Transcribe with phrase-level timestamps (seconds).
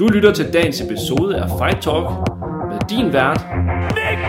[0.00, 2.04] Du lytter til dagens episode af Fight Talk
[2.70, 3.46] med din vært,
[3.94, 4.20] Nick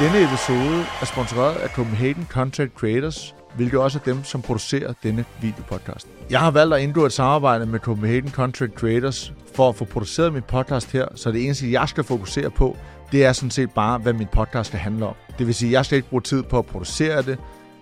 [0.00, 5.24] Denne episode er sponsoreret af Copenhagen Content Creators, hvilket også er dem, som producerer denne
[5.40, 6.06] videopodcast.
[6.30, 10.32] Jeg har valgt at indgå et samarbejde med Copenhagen Content Creators for at få produceret
[10.32, 12.76] min podcast her, så det eneste, jeg skal fokusere på,
[13.12, 15.14] det er sådan set bare, hvad min podcast skal handle om.
[15.38, 17.38] Det vil sige, at jeg skal ikke bruge tid på at producere det,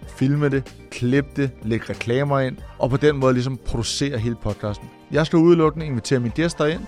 [0.08, 4.88] filme det, klippe det, lægge reklamer ind, og på den måde ligesom producere hele podcasten.
[5.10, 6.80] Jeg skal udelukkende invitere mine gæster ind,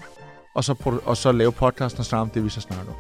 [0.55, 2.97] og så, og så lave podcasten sammen om det, vi så snakker om.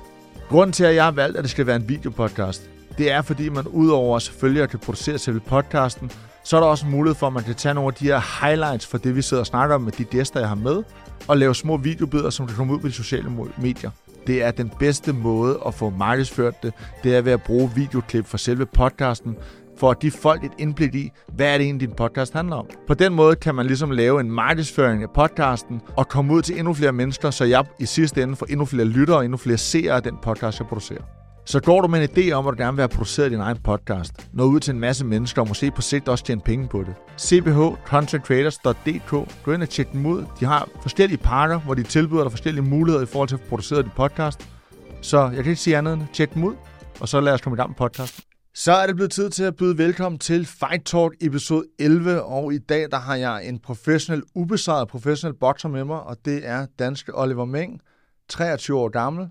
[0.48, 3.48] Grunden til, at jeg har valgt, at det skal være en videopodcast, det er, fordi
[3.48, 6.11] man udover selvfølgelig at kan producere selve podcasten,
[6.45, 8.86] så er der også mulighed for, at man kan tage nogle af de her highlights
[8.86, 10.83] for det, vi sidder og snakker om med de gæster, jeg har med,
[11.28, 13.91] og lave små videobidder, som kan komme ud på de sociale medier.
[14.27, 16.72] Det er den bedste måde at få markedsført det.
[17.05, 19.36] Det er ved at bruge videoklip fra selve podcasten,
[19.78, 22.66] for at give folk et indblik i, hvad er det egentlig, din podcast handler om.
[22.86, 26.59] På den måde kan man ligesom lave en markedsføring af podcasten og komme ud til
[26.59, 29.58] endnu flere mennesker, så jeg i sidste ende får endnu flere lyttere og endnu flere
[29.58, 31.03] seere af den podcast, jeg producerer.
[31.48, 33.56] Så går du med en idé om, at du gerne vil have produceret din egen
[33.64, 36.78] podcast, nå ud til en masse mennesker og måske på sigt også tjene penge på
[36.78, 36.94] det.
[37.19, 39.10] cbhcontentcreators.dk
[39.44, 40.25] Gå ind og tjek dem ud.
[40.41, 43.47] De har forskellige pakker, hvor de tilbyder dig forskellige muligheder i forhold til at få
[43.48, 44.48] produceret din podcast.
[45.00, 46.55] Så jeg kan ikke sige andet end tjek dem ud,
[47.00, 48.28] og så lad os komme i gang med podcasten.
[48.59, 52.55] Så er det blevet tid til at byde velkommen til Fight Talk episode 11, og
[52.55, 56.67] i dag der har jeg en professionel, ubesejret professionel bokser med mig, og det er
[56.78, 57.81] danske Oliver Meng,
[58.28, 59.28] 23 år gammel,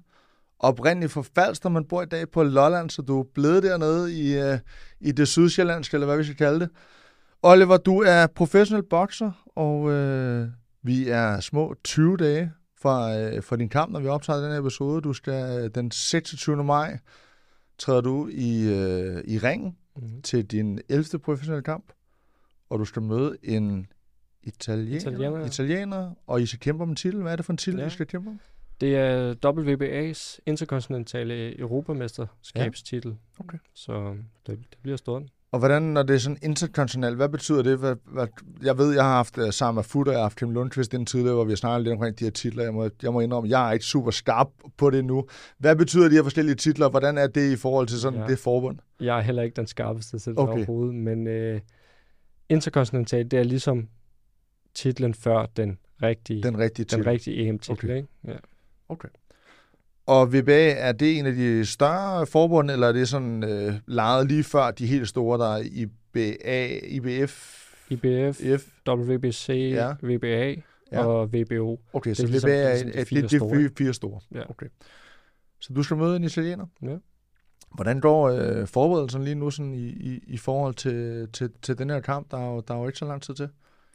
[0.59, 4.39] oprindeligt fra Falster, man bor i dag på Lolland, så du er blevet dernede i,
[4.39, 4.59] øh,
[5.01, 6.69] i det sydsjællandske, eller hvad vi skal kalde det.
[7.43, 10.47] Oliver, du er professionel bokser, og øh,
[10.83, 14.59] vi er små 20 dage fra, øh, fra din kamp, når vi optager den her
[14.59, 15.01] episode.
[15.01, 16.63] Du skal øh, den 26.
[16.63, 16.99] maj
[17.77, 20.21] træder du i, uh, i ringen Mm-hmm.
[20.21, 21.19] til din 11.
[21.19, 21.91] professionelle kamp,
[22.69, 23.87] og du skal møde en
[24.43, 25.45] italiener, Italiener.
[25.45, 27.21] italiener og I skal kæmpe om en titel.
[27.21, 27.85] Hvad er det for en titel, Ja.
[27.87, 28.39] I skal kæmpe om?
[28.81, 33.09] Det er WBA's interkontinentale europamesterskabstitel.
[33.39, 33.43] Ja.
[33.43, 33.57] Okay.
[33.73, 34.15] Så
[34.47, 35.23] det, det bliver stort.
[35.51, 37.77] Og hvordan, når det er sådan internationalt, hvad betyder det?
[37.77, 38.27] Hvad, hvad,
[38.63, 41.05] jeg ved, jeg har haft uh, Sama Fut, og jeg har haft Kim Lundqvist den
[41.05, 42.63] tidligere, hvor vi har snakket lidt omkring de her titler.
[42.63, 44.47] Jeg må, jeg må indrømme, jeg er ikke super skarp
[44.77, 45.25] på det nu.
[45.57, 46.89] Hvad betyder de her forskellige titler?
[46.89, 48.25] Hvordan er det i forhold til sådan Ja.
[48.27, 48.77] det forbund?
[48.99, 50.41] Jeg er heller ikke den skarpeste det Okay.
[50.41, 50.53] okay.
[50.53, 51.61] overhovedet, men øh,
[52.49, 53.87] interkontinental, det er ligesom
[54.75, 56.97] titlen før den rigtige, Den rigtige titel.
[56.97, 57.85] den rigtige EM-titel.
[57.85, 57.95] Okay.
[57.95, 58.07] Ikke?
[58.27, 58.33] Ja.
[60.07, 64.27] Og VBA, er det en af de større forbund, eller er det sådan øh, lejet
[64.27, 67.63] lige før de helt store, der er IBA, IBF?
[67.89, 68.67] IBF, F?
[68.89, 69.93] WBC, Ja.
[70.03, 70.55] VBA
[70.91, 71.05] Ja.
[71.05, 71.79] og VBO.
[71.93, 73.93] Okay, så Det er VBA ligesom- det er ligesom de fire det, det er fire
[73.93, 74.19] store.
[74.35, 74.49] Ja.
[74.49, 74.65] Okay.
[75.59, 76.65] Så du skal møde en italiener?
[76.81, 76.95] Ja.
[77.75, 81.89] Hvordan går øh, forberedelsen lige nu sådan i, i, i forhold til, til, til den
[81.89, 82.31] her kamp?
[82.31, 83.49] Der er, jo, der er jo ikke så lang tid til.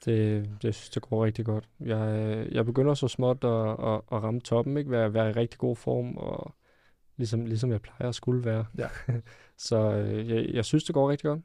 [0.05, 1.69] Det, det synes jeg går rigtig godt.
[1.81, 4.91] Jeg, jeg begynder så småt at, at, at ramme toppen, ikke?
[4.91, 6.55] Være, være i rigtig god form, og
[7.17, 8.65] ligesom, ligesom jeg plejer at skulle være.
[8.79, 8.89] Ja.
[9.69, 11.41] så øh, jeg, jeg synes, det går rigtig godt.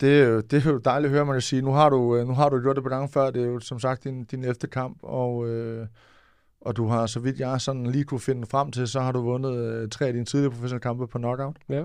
[0.00, 1.62] Det, er jo- det er jo dejligt at høre, man kan sige.
[1.62, 3.30] Nu har du, øh, nu har du gjort det på gange før.
[3.30, 5.86] Det er jo som sagt din, din efterkamp, og, øh,
[6.60, 9.22] og du har, så vidt jeg sådan lige kunne finde frem til, så har du
[9.22, 11.56] vundet øh, tre af dine tidligere professionelle kampe på knockout.
[11.68, 11.84] Ja.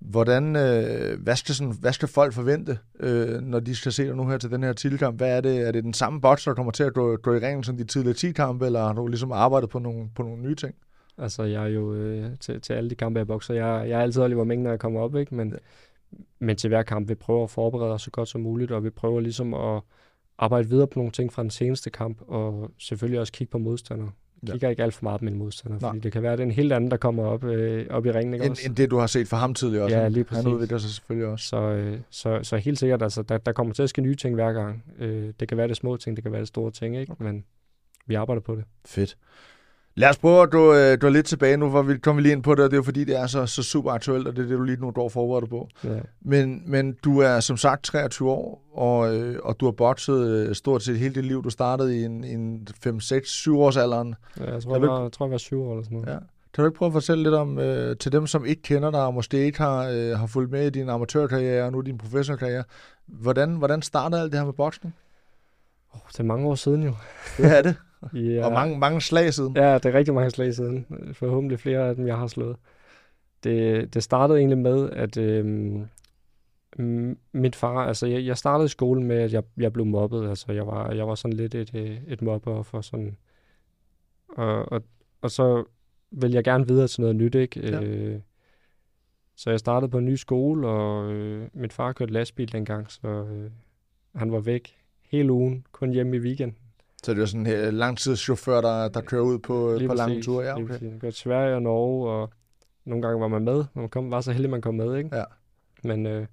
[0.00, 4.16] Hvordan, øh, hvad, skal sådan, hvad skal folk forvente, øh, når de skal se dig
[4.16, 5.16] nu her til den her titelkamp?
[5.16, 5.68] Hvad er det?
[5.68, 7.84] Er det den samme bokser, der kommer til at gå, gå i ringen som de
[7.84, 10.74] tidligere 10 kampe, eller har du ligesom arbejdet på nogle, på nogle nye ting?
[11.18, 13.54] Altså, jeg er jo øh, til, til alle de kampe, jeg bokser.
[13.54, 15.34] Jeg, jeg er altid Oliver Meng, når jeg kommer op, ikke?
[15.34, 15.54] Men,
[16.38, 18.90] men til hver kamp, vi prøver at forberede os så godt som muligt, og vi
[18.90, 19.82] prøver ligesom at
[20.38, 24.10] arbejde videre på nogle ting fra den seneste kamp, og selvfølgelig også kigge på modstandere.
[24.46, 24.52] Ja.
[24.52, 25.90] kigger ikke alt for meget på mine modstandere, Nej.
[25.90, 28.06] fordi det kan være, at det er en helt anden, der kommer op, øh, op
[28.06, 28.62] i ringen, ikke End, også?
[28.66, 29.96] end det, du har set fra ham tidligere også.
[29.96, 30.46] Ja, Han- lige Han præcis.
[30.46, 31.46] udvikler sig selvfølgelig også.
[31.46, 34.34] Så, øh, så, så helt sikkert, altså, der, der kommer til at ske nye ting
[34.34, 34.84] hver gang.
[34.98, 37.12] Øh, det kan være det små ting, det kan være det store ting, ikke?
[37.18, 37.44] Men
[38.06, 38.64] vi arbejder på det.
[38.86, 39.16] Fedt.
[40.00, 42.32] Lad os prøve at gå, øh, gå lidt tilbage nu, hvor vi kommer vi lige
[42.32, 44.36] ind på det, og det er jo fordi, det er så, så super aktuelt, og
[44.36, 45.68] det er det, du lige nu går forberedt på.
[45.84, 45.98] Ja.
[46.20, 50.54] Men, men du er som sagt 23 år, og, øh, og du har bokset øh,
[50.54, 51.44] stort set hele dit liv.
[51.44, 54.14] Du startede i en, en 5, 6, 7 års alderen.
[54.40, 56.12] Ja, Jeg tror, jeg, du var, jeg tror, jeg var syv år eller sådan noget.
[56.12, 56.18] Ja.
[56.54, 59.04] Kan du ikke prøve at fortælle lidt om, øh, til dem, som ikke kender dig,
[59.04, 62.38] og måske ikke har, øh, har fulgt med i din amatørkarriere, og nu din professionelle
[62.38, 62.64] karriere,
[63.06, 64.94] hvordan, hvordan startede alt det her med boksning?
[65.92, 66.94] Oh, det er mange år siden jo.
[67.36, 67.76] Det er det.
[68.14, 68.44] Ja.
[68.46, 69.56] Og mange, mange slag siden.
[69.56, 70.86] Ja, det er rigtig mange slag siden.
[71.12, 72.56] Forhåbentlig flere af dem, jeg har slået.
[73.44, 75.86] Det, det startede egentlig med, at øhm,
[77.32, 80.28] mit far, altså jeg, jeg startede i skolen med, at jeg, jeg blev mobbet.
[80.28, 83.16] Altså jeg var, jeg var sådan lidt et, øh, et mobber for sådan...
[84.28, 84.82] Og, og,
[85.22, 85.64] og så
[86.10, 87.60] ville jeg gerne videre til noget nyt, ikke?
[87.60, 87.82] Ja.
[87.82, 88.20] Øh,
[89.36, 93.08] så jeg startede på en ny skole, og øh, min far kørte lastbil dengang, så
[93.08, 93.50] øh,
[94.14, 96.56] han var væk hele ugen, kun hjemme i weekenden.
[97.04, 100.24] Så det er sådan en langtidschauffør, der, der kører ud på, Lige på lange præcis,
[100.26, 100.44] ture?
[100.44, 100.72] Ja, lige okay.
[100.72, 101.00] præcis.
[101.00, 102.30] Kørte til Sverige og Norge, og
[102.84, 103.64] nogle gange var man med.
[103.74, 105.16] Man kom, var så heldig, man kom med, ikke?
[105.16, 105.24] Ja.
[105.84, 106.26] Men øh,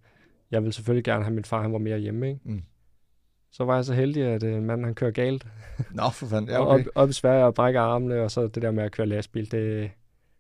[0.52, 2.40] jeg ville selvfølgelig gerne have min far, han var mere hjemme, ikke?
[2.44, 2.64] Mm.
[3.52, 5.48] Så var jeg så heldig, at øh, manden han kører galt.
[5.92, 6.50] Nå, for fanden.
[6.50, 6.86] Ja, okay.
[6.86, 9.52] op, op i Sverige og brækker armene, og så det der med at køre lastbil,
[9.52, 9.92] det,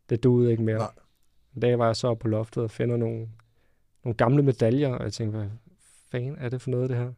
[0.09, 0.77] det duede ikke mere.
[0.77, 0.91] Nej.
[1.55, 3.27] En dag var jeg så på loftet og finder nogle,
[4.03, 5.49] nogle gamle medaljer, og jeg tænkte, hvad
[6.11, 7.11] fanden er det for noget, det her?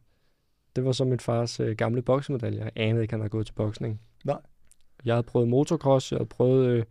[0.76, 2.62] Det var så min fars øh, gamle boksemedaljer.
[2.62, 4.00] Jeg anede ikke, han havde gået til boksning.
[4.24, 4.38] Nej.
[5.04, 6.84] Jeg havde prøvet motocross, jeg havde prøvet øh,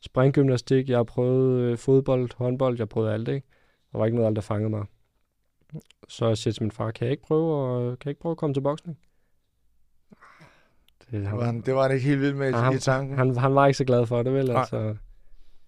[0.00, 3.46] springgymnastik, jeg havde prøvet øh, fodbold, håndbold, jeg prøvede alt, ikke?
[3.92, 4.84] Der var ikke noget, alt, der fangede mig.
[6.08, 8.30] Så jeg siger til min far, kan jeg ikke prøve, at, kan jeg ikke prøve
[8.30, 8.98] at komme til boksning?
[11.00, 13.18] Det, Det var, han, det var han ikke helt vild med i, i tanken.
[13.18, 14.46] han, han var ikke så glad for det, vel?
[14.46, 14.56] Nej.
[14.60, 14.96] Altså.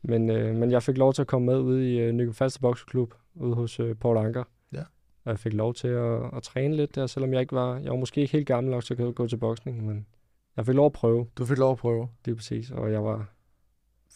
[0.03, 2.61] Men, øh, men jeg fik lov til at komme med ud i øh, Nykøbing Falster
[2.61, 4.45] Bokseklub, ude hos øh, Paul Anker.
[5.25, 7.91] Og jeg fik lov til at, at træne lidt der, selvom jeg ikke var, jeg
[7.91, 10.07] var måske ikke helt gammel nok til at gå- gå til boksning, men
[10.57, 12.09] jeg fik lov at prøve, Du fik lov at prøve.
[12.25, 13.27] det er præcis, og jeg var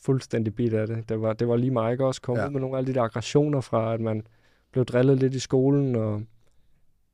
[0.05, 1.09] fuldstændig bit af det.
[1.09, 2.21] Det var, det var lige mig, ikke også?
[2.23, 2.47] Komme Ja.
[2.49, 4.27] ud med nogle af de der aggressioner fra, at man
[4.71, 6.23] blev drillet lidt i skolen, og,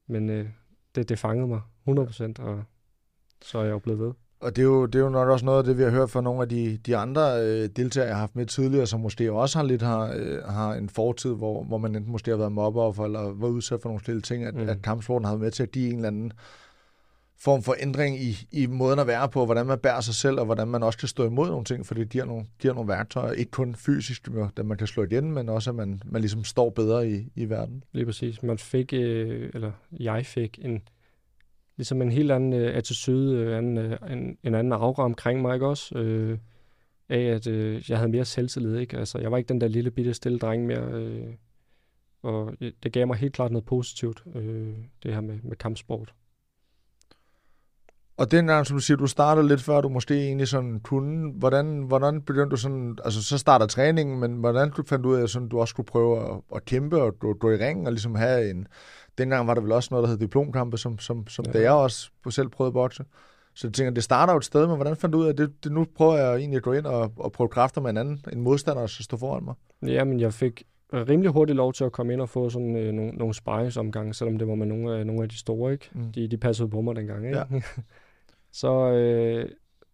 [0.07, 0.49] men øh,
[0.95, 2.65] det, det fangede mig 100%, og
[3.43, 4.13] så er jeg jo blevet ved.
[4.41, 6.11] Og det er, jo, det er jo nok også noget af det, vi har hørt
[6.11, 9.33] fra nogle af de, de andre øh, deltagere, jeg har haft med tidligere, som måske
[9.33, 12.53] også har lidt har, øh, har en fortid, hvor, hvor man enten måske har været
[12.53, 14.55] mobber eller var udsat for nogle stille ting, at.
[14.55, 14.69] Mm.
[14.69, 16.33] at kampsporten har været med til at give en eller anden
[17.41, 20.45] form for ændring i, i måden at være på, hvordan man bærer sig selv, og
[20.45, 23.33] hvordan man også kan stå imod nogle ting, for det giver nogle, giver nogle værktøjer,
[23.33, 26.71] ikke kun fysisk, da man kan slå igen, men også at man, man ligesom står
[26.71, 27.85] bedre i, i verden.
[27.93, 28.43] Lige præcis.
[28.43, 30.83] Man fik, øh, eller jeg fik en,
[31.79, 35.55] ligesom en helt anden øh, attitude, øh, en, øh, en, en anden aura omkring mig,
[35.55, 35.99] ikke også?
[35.99, 36.39] Øh,
[37.09, 38.99] af at øh, jeg havde mere selvtillid, ikke?
[38.99, 41.35] Altså, jeg var ikke den der lille bitte stille dreng mere, øh,
[42.23, 46.15] og øh, det gav mig helt klart noget positivt, øh, det her med, med kampsport.
[48.17, 51.33] Og dengang, som du siger, du startede lidt før, du måske egentlig sådan kunne.
[51.33, 55.17] Hvordan, hvordan begyndte du sådan, altså så starter træningen, men hvordan du fandt du ud
[55.17, 57.87] af, at sådan, du også skulle prøve at, at kæmpe og gå, gå i ringen
[57.87, 58.67] og ligesom have en...
[59.19, 61.53] Dengang var der vel også noget, der hed diplomkampe, som, som, som ja.
[61.53, 63.05] da jeg også selv prøvede at bokse.
[63.55, 65.65] Så jeg tænker, det starter jo et sted, men hvordan fandt du ud af, det,
[65.65, 68.25] det, nu prøver jeg egentlig at gå ind og, og prøve kræfter med en anden,
[68.33, 69.55] en modstander, der skal stå foran mig?
[69.83, 70.63] Ja, men jeg fik
[70.93, 74.39] rimelig hurtigt lov til at komme ind og få sådan øh, nogle, nogle sparringsomgange, selvom
[74.39, 75.91] det var med nogle af, nogle af de store, ikke?
[75.93, 76.13] Mm.
[76.13, 77.39] De, de passede på mig dengang, ikke?
[77.39, 77.45] Ja.
[78.61, 79.49] så øh,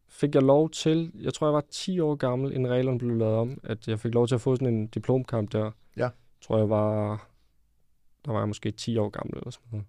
[0.08, 3.34] fik jeg lov til, jeg tror jeg var 10 år gammel, inden reglerne blev lavet
[3.34, 5.70] om, at jeg fik lov til at få sådan en diplomkamp der.
[5.96, 6.08] Ja.
[6.42, 7.26] tror jeg var,
[8.24, 9.86] der var jeg måske 10 år gammel eller sådan noget.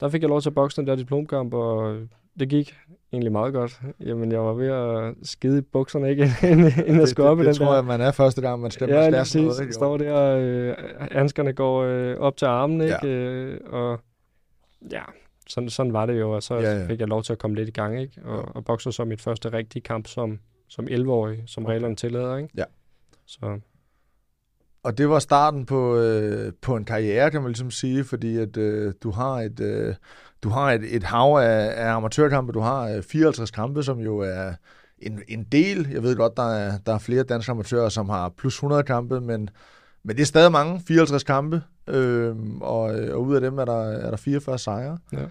[0.00, 1.98] Der fik jeg lov til at bokse den der diplomkamp, og
[2.38, 2.74] det gik
[3.12, 3.80] egentlig meget godt.
[4.00, 6.22] Jamen, jeg var ved at skide i bukserne, ikke?
[6.50, 7.74] inden inden jeg skulle op det, det, den det tror der.
[7.74, 9.34] jeg, man er første gang, man skal Ja, præcis.
[9.42, 9.72] noget, ikke?
[9.72, 10.74] Står der, øh,
[11.12, 12.96] handskerne går øh, op til armen, Ja.
[12.96, 13.08] ikke?
[13.08, 14.00] Øh, og
[14.92, 15.02] ja,
[15.48, 16.86] sådan, sådan var det jo, og så Ja, ja, ja.
[16.86, 18.20] fik jeg lov til at komme lidt i gang, ikke?
[18.24, 18.42] Og, Ja.
[18.54, 20.38] og bokser så mit første rigtige kamp som,
[20.68, 21.72] som 11-årig, som Okay.
[21.74, 22.48] reglerne tillader, ikke?
[22.56, 22.64] Ja.
[23.26, 23.60] Så
[24.84, 28.56] og det var starten på, øh, på en karriere, kan man ligesom sige, fordi at
[28.56, 29.94] øh, du har et øh,
[30.42, 32.52] du har et, et hav af, af amatørkampe.
[32.52, 34.52] Du har øh, 54 kampe, som jo er
[34.98, 35.88] en, en del.
[35.92, 39.20] Jeg ved godt, der er, der er flere danske amatører, som har plus 100 kampe,
[39.20, 39.50] men,
[40.02, 42.82] men det er stadig mange, 54 kampe, øhm, øh, og,
[43.12, 44.98] og ud af dem er der, er der 44 sejre.
[45.12, 45.24] Ja.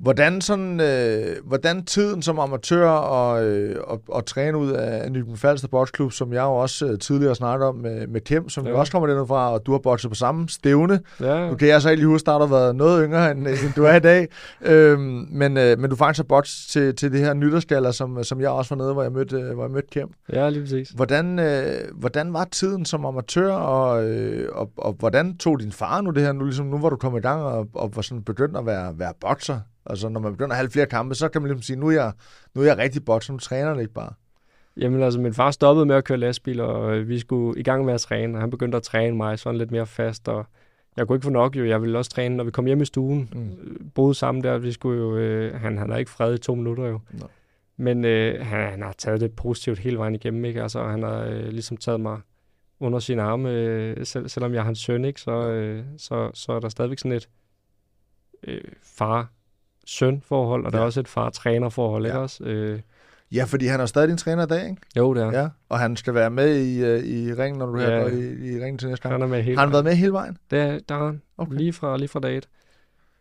[0.00, 5.38] Hvordan, sådan, øh, hvordan tiden som amatør og, øh, og, og træne ud af Nykøbing
[5.38, 8.72] Falster Boksklub, som jeg jo også øh, tidligere snakkede om med, med Kim, som ja.
[8.72, 11.00] Også kommer dernede fra, og du har bokset på samme stævne.
[11.20, 13.48] ja, Nu kan jeg så ikke lige huske, at der har været noget yngre, end,
[13.48, 14.28] end du er i dag.
[14.62, 18.40] Øhm, men, øh, men du faktisk har bokset til, til det her nytårsgaller, som, som
[18.40, 20.08] jeg også var nede, hvor jeg mødte, øh, hvor jeg mødte Kim.
[20.32, 20.88] ja, lige præcis.
[20.88, 26.00] Hvordan, øh, hvordan var tiden som amatør, og, øh, og, og hvordan tog din far
[26.00, 26.32] nu det her?
[26.32, 28.98] Nu, ligesom, nu var du kommet i gang og, og var sådan begyndt at være,
[28.98, 29.58] være bokser.
[29.86, 31.92] Altså, når man begynder at have flere kampe, så kan man ligesom sige, nu er
[31.92, 32.12] jeg,
[32.54, 34.12] nu er jeg rigtig bokser, nu træner det ikke bare.
[34.76, 37.84] Jamen altså, min far stoppede med at køre lastbil, og øh, vi skulle i gang
[37.84, 40.46] med at træne, og han begyndte at træne mig sådan lidt mere fast, og
[40.96, 42.84] jeg kunne ikke få nok jo, jeg ville også træne, når vi kom hjem i
[42.84, 43.40] stuen, Mm.
[43.40, 43.90] mm.
[43.94, 46.84] boede sammen der, vi skulle jo, øh, han, han er ikke fred i to minutter
[46.86, 47.00] jo.
[47.12, 47.26] Nå.
[47.76, 50.62] Men øh, han, han har taget det positivt hele vejen igennem, ikke?
[50.62, 52.20] Altså, han har øh, ligesom taget mig
[52.80, 55.20] under sin arme, øh, selv, selvom jeg er hans søn, ikke?
[55.20, 57.28] Så, øh, så, så er der stadigvæk sådan et
[58.42, 58.60] øh,
[59.80, 60.82] far-søn-forhold, og der Ja.
[60.82, 62.22] er også et far-træner-forhold, ikke Ja.
[62.22, 62.44] også?
[62.44, 62.80] Øh,
[63.34, 64.82] Ja, fordi han er stadig din træner i dag, ikke?
[64.96, 65.40] jo, det er.
[65.40, 65.48] Ja.
[65.68, 67.98] Og han skal være med i, øh, i ringen, når du Ja.
[67.98, 68.06] ja.
[68.06, 68.18] i,
[68.54, 69.14] i ringen til næste gang.
[69.14, 70.38] Han er med hele Har han været med hele vejen?
[70.50, 71.22] Det er, der er han.
[71.38, 71.52] Okay.
[71.56, 72.48] Lige fra, lige fra dag et.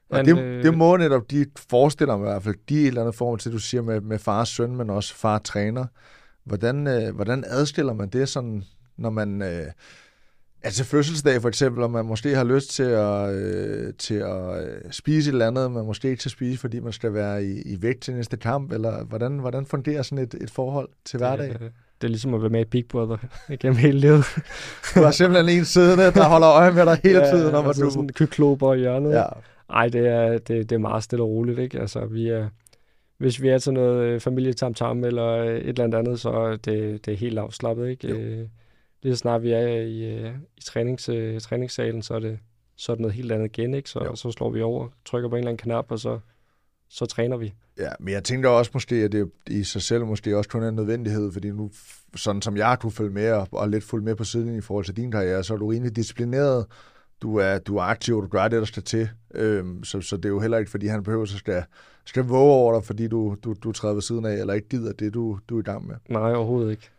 [0.09, 2.87] Og Han, det, øh, det må netop, de forestiller mig i hvert fald, de et
[2.87, 5.85] eller andet form til, du siger med, med fars søn, men også far træner.
[6.43, 8.63] Hvordan, øh, hvordan adskiller man det sådan,
[8.97, 9.65] når man, øh,
[10.63, 14.91] Altså fødselsdag for eksempel, om man måske har lyst til at, øh, til at øh,
[14.91, 17.81] spise et eller andet, man måske ikke skal spise, fordi man skal være i, i
[17.81, 21.49] vægt til næste kamp, eller hvordan, hvordan fungerer sådan et, et forhold til hverdag?
[21.49, 21.59] Det,
[22.01, 23.17] det er ligesom at være med i Big Brother
[23.49, 24.25] igennem hele livet.
[24.95, 27.83] Du har simpelthen en siddende, der holder øje med dig hele ja, tiden, når altså
[27.83, 27.89] du...
[27.89, 29.11] sådan kyklober i hjørnet.
[29.11, 29.25] Ja.
[29.69, 31.79] Ej, det er, det, det er meget stille og roligt, ikke?
[31.79, 32.49] Altså, vi er,
[33.17, 37.05] hvis vi er til noget øh, familietamtam eller øh, et eller andet andet, så det,
[37.05, 38.07] det er helt afslappet, ikke?
[38.07, 38.47] Jo.
[39.01, 42.39] Lige så snart vi er i, øh, i trænings, øh, træningssalen, så er det
[42.79, 43.89] så er det noget helt andet igen, ikke?
[43.89, 44.15] Så, Jo.
[44.15, 46.19] så slår vi over, trykker på en eller anden knap, og så,
[46.89, 47.53] så træner vi.
[47.77, 50.69] Ja, men jeg tænker også måske, at det i sig selv måske også kun er
[50.69, 51.71] en nødvendighed, fordi nu,
[52.15, 54.85] sådan som jeg kunne følge med og, og lidt fulgt med på siden i forhold
[54.85, 56.65] til din karriere, så er du rimelig disciplineret,
[57.21, 59.09] du er, du er aktiv, og du gør det, der skal til.
[59.35, 61.63] Øhm, så, så det er jo heller ikke, fordi han behøver at skal,
[62.05, 64.93] skal våge over dig, fordi du, du, du træder ved siden af, eller ikke gider
[64.93, 65.95] det, du, du er i gang med.
[66.09, 66.89] Nej, overhovedet ikke.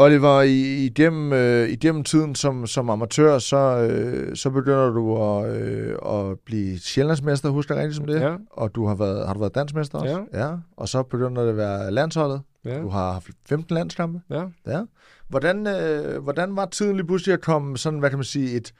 [0.00, 5.60] Oliver, i, igennem, øh, igennem tiden som, som amatør, så, øh, så begynder du at,
[5.60, 8.20] øh, at blive sjællandsmester, husker jeg rigtigt som det?
[8.20, 10.24] Ja, Og du har været, har du været dansmester også?
[10.32, 10.46] Ja.
[10.48, 10.54] ja.
[10.76, 12.40] Og så begynder det at være landsholdet.
[12.64, 14.20] ja, Du har haft 15 landskampe.
[14.30, 14.44] ja.
[14.66, 14.82] Ja.
[15.28, 18.72] Hvordan, øh, hvordan var tiden lige pludselig at komme sådan, hvad kan man sige, et,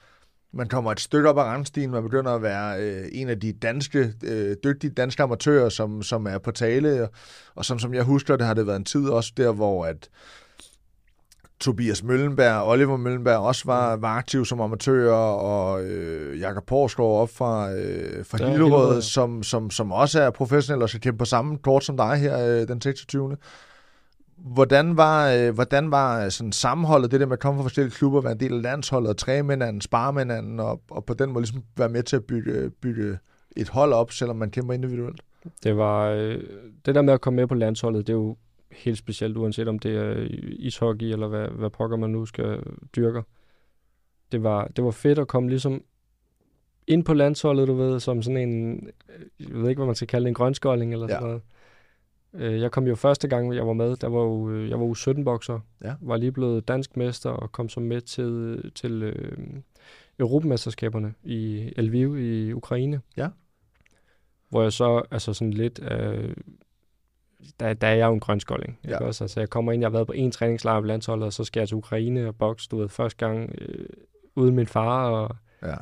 [0.53, 3.53] man kommer et stykke op ad rangstigen, man begynder at være øh, en af de
[3.53, 7.09] danske, øh, dygtige danske amatører, som, som er på tale, og,
[7.55, 10.09] og som, som jeg husker, det har det været en tid også der, hvor at
[11.59, 17.29] Tobias Møllenberg, Oliver Møllenberg også var, var aktiv som amatør, og øh, Jakob Porsgaard op
[17.29, 19.01] fra, øh, fra Hillerød, Hillerød.
[19.01, 22.45] som, som, som også er professionel og skal kæmpe på samme kort som dig her
[22.47, 23.37] øh, den 26.
[24.37, 27.93] Hvordan var, øh, hvordan var øh, sådan sammenholdet, det der med at komme fra forskellige
[27.93, 31.13] klubber, være en del af landsholdet, træne med hinanden, spare med hinanden, og, og på
[31.13, 33.17] den måde ligesom være med til at bygge, bygge
[33.57, 35.21] et hold op, selvom man kæmper individuelt?
[35.63, 36.43] Det var øh,
[36.85, 38.35] det der med at komme med på landsholdet, det er jo
[38.71, 40.27] helt specielt, uanset om det er
[40.59, 42.63] ishockey eller hvad, hvad pokker man nu skal
[42.95, 43.21] dyrke.
[44.31, 45.83] Det var, det var fedt at komme ligesom
[46.87, 48.87] ind på landsholdet, du ved, som sådan en,
[49.39, 51.13] jeg ved ikke, hvad man skal kalde det, en grønskolding eller Ja.
[51.13, 51.41] sådan noget.
[52.33, 54.85] Øh, Jeg kom jo første gang, jeg var med, der var jo, øh, jeg var
[54.85, 55.95] jo 17 bokser, Ja.
[56.01, 59.37] var lige blevet dansk mester og kom så med til, til øh,
[60.19, 63.01] Europamesterskaberne i Lviv i Ukraine.
[63.17, 63.29] Ja.
[64.49, 66.35] Hvor jeg så, altså sådan lidt, øh,
[67.59, 68.79] der, der er jeg jo en grønskolding.
[68.85, 68.89] Ja.
[68.89, 68.97] Ja.
[68.97, 69.23] Også?
[69.23, 71.59] Altså, jeg kommer ind, jeg har været på en træningslejr på landsholdet, og så skal
[71.61, 73.85] jeg til Ukraine og bokse, du ved, første gang øh,
[74.35, 75.75] uden min far, og, Ja.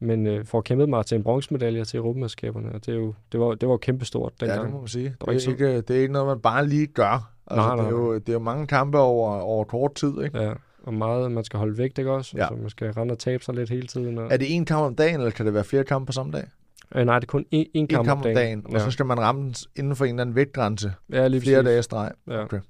[0.00, 3.40] men øh, får kæmpet mig til en bronzemedalje til Europamesterskaberne, og det, er jo, det,
[3.40, 4.64] var, det var kæmpestort ja, dengang.
[4.64, 5.16] det må man sige.
[5.26, 7.32] Det ikke er, ikke, det er ikke noget, man bare lige gør.
[7.46, 10.22] Altså, Nej, nej, det, er jo, det er jo mange kampe over, over kort tid,
[10.24, 10.42] ikke?
[10.42, 12.32] Ja, og meget, man skal holde vægt, ikke også?
[12.36, 12.42] Ja.
[12.42, 14.18] Altså, man skal rende og tabe sig lidt hele tiden.
[14.18, 14.28] Og...
[14.30, 16.44] Er det en kamp om dagen, eller kan det være flere kampe på samme dag?
[16.94, 18.78] Øh, nej, det er kun én, én En kamp, kamp om dagen, og ja.
[18.78, 21.82] så skal man ramme den inden for en eller anden vægtgrænse ja, lige flere dage
[21.82, 22.10] streg.
[22.28, 22.42] Ja.
[22.42, 22.60] Okay.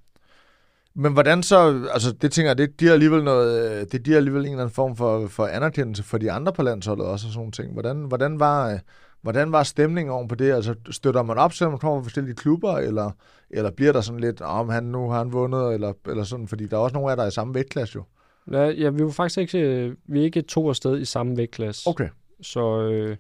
[0.95, 4.43] Men hvordan så, altså det tænker jeg, det giver alligevel noget, øh, det giver alligevel
[4.43, 7.39] en eller anden form for, for anerkendelse for de andre på landsholdet også og sådan
[7.39, 7.73] nogle ting.
[7.73, 8.79] Hvordan, hvordan var, øh,
[9.23, 10.53] hvordan var stemningen oven på det?
[10.53, 13.11] Altså støtter man op, selvom man kommer fra forskellige klubber, eller,
[13.51, 16.67] eller bliver der sådan lidt, om han nu har han vundet, eller, eller sådan, fordi
[16.67, 18.05] der er også nogle af jer, der er i samme vægtklasse jo.
[18.53, 21.89] Ja, ja, vi var faktisk ikke, øh, vi er ikke to afsted i samme vægtklasse.
[21.89, 22.09] Okay.
[22.41, 23.17] Så øh,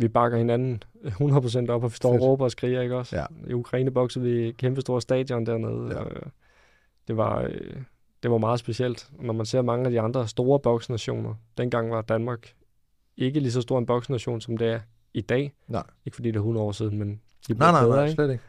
[0.00, 3.16] vi bakker hinanden 100% op, og vi står og råber og skriger, ikke også?
[3.16, 3.24] Ja.
[3.48, 5.88] I Ukraine boksede vi kæmpe store stadion dernede.
[5.94, 6.00] Ja.
[6.00, 6.22] Og, øh,
[7.08, 7.76] det, var, øh,
[8.22, 9.08] det var meget specielt.
[9.20, 12.52] Når man ser mange af de andre store boksnationer, dengang var Danmark
[13.16, 14.80] ikke lige så stor en boksnation, som det er
[15.14, 15.52] i dag.
[15.68, 15.82] Nej.
[16.06, 18.14] Ikke fordi det er 100 år siden, men de Nej, nej, bedre, nej, ikke?
[18.14, 18.44] slet ikke.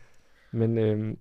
[0.51, 1.13] Men øh,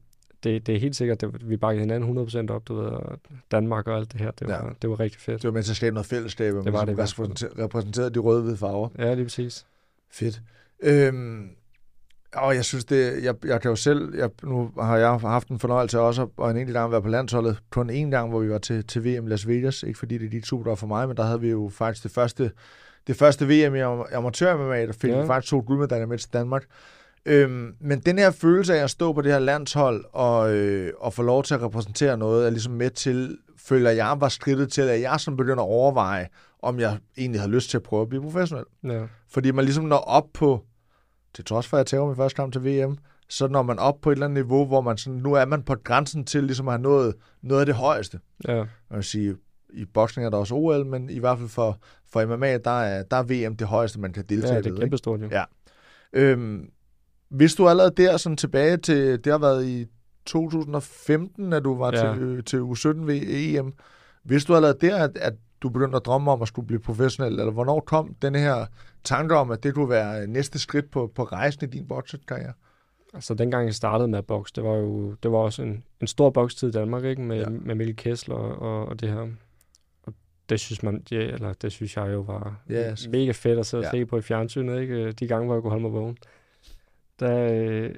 [0.45, 2.19] det, det er helt sikkert, at vi bakkede hinanden
[2.49, 3.19] 100% op, du ved, og
[3.51, 4.31] Danmark og alt det her.
[4.31, 4.71] Det var, Ja.
[4.83, 5.43] det var rigtig fedt.
[5.43, 6.99] Det var med til at skabe noget fællesskab, og Det var det
[7.59, 8.89] repræsenterede de røde-hvide farver.
[8.99, 9.67] Ja, lige præcis.
[10.13, 10.41] Fedt.
[10.83, 11.49] Øhm,
[12.35, 15.59] og jeg synes det, jeg, jeg kan jo selv, jeg, nu har jeg haft en
[15.59, 18.59] fornøjelse også, og en enkelt gang været på landsholdet, kun en gang, hvor vi var
[18.59, 21.09] til, til VM Las Vegas, ikke fordi det er de to, der var for mig,
[21.09, 22.51] men der havde vi jo faktisk det første,
[23.07, 25.11] det første VM i am- amatør MMA, der fik.
[25.11, 25.21] Ja.
[25.21, 26.65] vi faktisk to guldmedaljer med til Danmark.
[27.27, 31.13] Øhm, men den her følelse af at stå på det her landshold og, øh, og
[31.15, 34.83] få lov til at repræsentere noget, er ligesom med til, føler jeg var skridtet til,
[34.83, 36.29] at jeg som begynder at overveje,
[36.63, 38.65] om jeg egentlig havde lyst til at prøve at blive professionel.
[38.85, 39.07] Ja.
[39.29, 40.65] Fordi man ligesom når op på,
[41.35, 42.97] til trods for at jeg tager min første kamp til VM,
[43.29, 45.63] så når man op på et eller andet niveau, hvor man sådan, nu er man
[45.63, 48.21] på grænsen til ligesom at have nået noget af det højeste.
[48.49, 48.57] ja.
[48.91, 49.37] Man vil sige,
[49.73, 51.79] i boksning er der også OL, men i hvert fald for,
[52.13, 54.73] for MMA, der er, der er VM det højeste, man kan deltage ja ja, det
[54.73, 55.29] er kæmpestort jo.
[55.31, 55.45] Ja.
[56.13, 56.71] Øhm,
[57.29, 59.87] hvis du allerede der sådan tilbage til, det har været i
[60.27, 62.07] 2015, at du var ja.
[62.07, 62.15] Ja.
[62.15, 63.73] til, øh, til U17 ved EM.
[64.25, 67.33] Hvis du allerede der, at, at du begyndte at drømme om at skulle blive professionel,
[67.39, 68.67] eller hvornår kom den her
[69.05, 72.53] tanke om, at det kunne være næste skridt på, på rejsen i din boksekarriere?
[73.15, 76.07] Altså dengang jeg startede med at bokse, det var jo det var også en, en
[76.07, 77.23] stor bokstid i Danmark, ikke?
[77.23, 77.49] Med, Ja.
[77.49, 79.29] med Mikkel Kessler og, og, og det her.
[80.03, 80.15] Og
[80.49, 83.09] det synes man, ja, eller det synes jeg jo var yes.
[83.09, 83.91] mega fedt at sidde og Ja.
[83.91, 85.13] se på i fjernsynet, ikke?
[85.13, 86.19] De gange, hvor jeg kunne holde mig vågen.
[87.21, 87.95] Der, øh,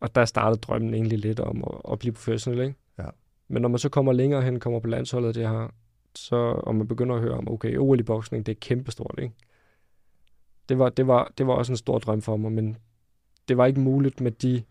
[0.00, 2.74] og der startede drømmen egentlig lidt om at, at blive professionel, ikke?
[2.98, 3.04] Ja.
[3.48, 5.72] Men når man så kommer længere hen, kommer på landsholdet, det her,
[6.18, 9.34] så, og man begynder at høre om, okay, OL i boksning, det er kæmpestort, ikke?
[10.68, 12.76] Det var, det, var, det var også en stor drøm for mig, men
[13.48, 14.62] det var ikke muligt med de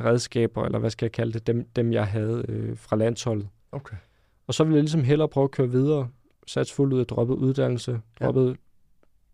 [0.00, 3.48] redskaber, eller hvad skal jeg kalde det, dem, dem jeg havde øh, fra landsholdet.
[3.72, 3.96] Okay.
[4.46, 6.08] Og så ville jeg ligesom hellere prøve at køre videre,
[6.46, 8.24] sats fuldt ud, droppet uddannelse, Ja.
[8.24, 8.56] droppet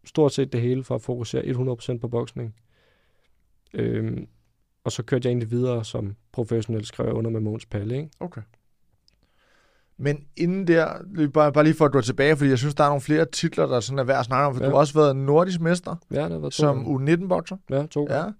[0.04, 1.42] stort set det hele for at fokusere
[1.94, 2.54] 100% på boksning.
[3.74, 4.26] Øhm,
[4.84, 8.10] og så kørte jeg egentlig videre som professionel skrev under med Måns Palle, ikke?
[8.20, 8.42] Okay.
[10.02, 10.86] Men inden der,
[11.34, 13.66] bare, bare lige for at gå tilbage, fordi jeg synes, der er nogle flere titler,
[13.66, 14.66] der sådan er værd at snakke om, for ja.
[14.68, 17.14] Du har også været nordisk mester Ja, det har været to som gange.
[17.14, 17.56] U19-bokser.
[17.70, 18.24] Ja, to gange.
[18.24, 18.30] Ja.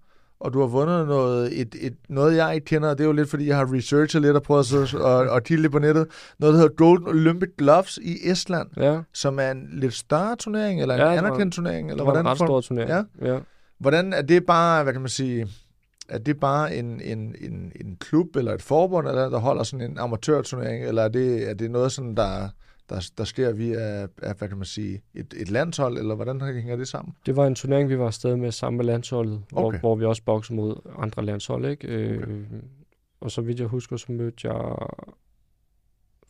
[0.40, 3.12] Og du har vundet noget, et, et, noget, jeg ikke kender, og det er jo
[3.12, 6.07] lidt, fordi jeg har researchet lidt og prøvet at, og, og kigge lidt på nettet.
[6.38, 10.81] Noget, der hedder Golden Olympic Gloves i Estland, Ja, som er en lidt større turnering,
[10.83, 12.31] eller en Ja, var- anerkendt turnering, eller det var en hvordan?
[12.31, 12.90] ret får- stor turnering.
[13.23, 13.33] Ja.
[13.35, 13.38] ja.
[13.81, 15.47] Hvordan er det bare, hvad kan man sige,
[16.09, 19.90] er det bare en, en, en, en klub eller et forbund, eller der holder sådan
[19.90, 22.49] en amatørturnering, eller er det, er det noget sådan, der,
[22.88, 26.76] der, der sker via, af, hvad kan man sige, et, et landshold, eller hvordan hænger
[26.76, 27.14] det sammen?
[27.26, 29.80] Det var en turnering, vi var afsted med sammen med landsholdet, hvor, Okay.
[29.80, 31.88] hvor vi også boksede mod andre landshold, ikke?
[31.88, 32.44] Øh, Okay.
[33.21, 34.76] Og så vidt jeg husker, så mødte jeg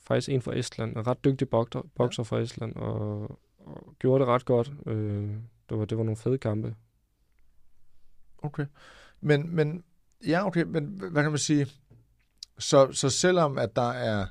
[0.06, 3.20] faktisk en fra Estland, en ret dygtig bokser, bokser fra Estland, og,
[3.58, 4.72] og gjorde det ret godt.
[4.86, 5.30] Øh,
[5.68, 6.74] det, var, det var nogle fede kampe.
[8.42, 8.66] Okay.
[9.22, 9.84] Men, men
[10.26, 11.66] ja, okay, men hvad kan man sige?
[12.58, 14.26] Så, så selvom at der er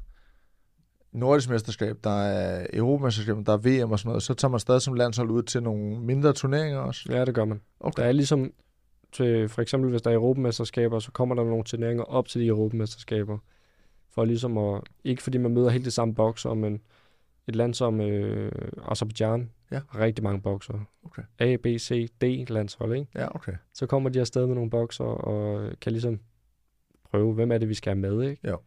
[1.11, 4.81] nordisk mesterskab, der er Europamesterskab, der er VM og sådan noget, så tager man stadig
[4.81, 7.05] som landshold ud til nogle mindre turneringer også?
[7.09, 7.61] Ja, det gør man.
[7.79, 8.01] Okay.
[8.01, 8.51] Der er ligesom,
[9.11, 12.47] til, for eksempel hvis der er Europamesterskaber, så kommer der nogle turneringer op til de
[12.47, 13.37] Europamesterskaber.
[14.09, 16.81] For ligesom at, ikke fordi man møder helt det samme bokser, men
[17.47, 18.51] et land som øh,
[18.87, 19.79] Azerbaijan Ja.
[19.95, 20.89] rigtig mange bokser.
[21.05, 21.21] Okay.
[21.39, 23.07] A, B, C, D landshold, ikke?
[23.15, 23.53] Ja, okay.
[23.73, 26.19] Så kommer de afsted med nogle bokser og kan ligesom
[27.11, 28.49] prøve, hvem er det, vi skal have med, ikke?
[28.49, 28.57] Jo.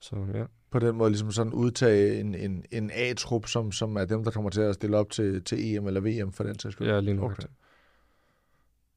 [0.00, 0.44] Så ja.
[0.70, 4.30] På den måde ligesom sådan udtage en, en, en A-trup, som, som er dem, der
[4.30, 6.88] kommer til at stille op til, til EM eller VM for den sags skyld.
[6.88, 7.24] Ja, lige nu.
[7.24, 7.42] Okay.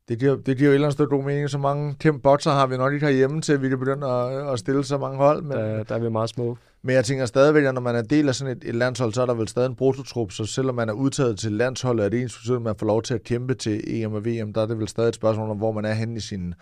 [0.09, 1.49] Det giver, det giver jo et eller andet sted god mening.
[1.49, 4.59] Så mange bokser har vi nok ikke herhjemme til, at vi kan begynde at, at
[4.59, 5.41] stille så mange hold.
[5.41, 6.57] Men, Der, der er vi meget små.
[6.81, 9.21] Men jeg tænker stadigvæk, at når man er del af sådan et, et landshold, så
[9.21, 12.21] er der vel stadig en brutotrup, så selvom man er udtaget til landsholdet, er det
[12.21, 14.65] ens betydning, at man får lov til at kæmpe til EM og VM, der er
[14.65, 16.53] det vel stadig et spørgsmål om, hvor man er henne i sin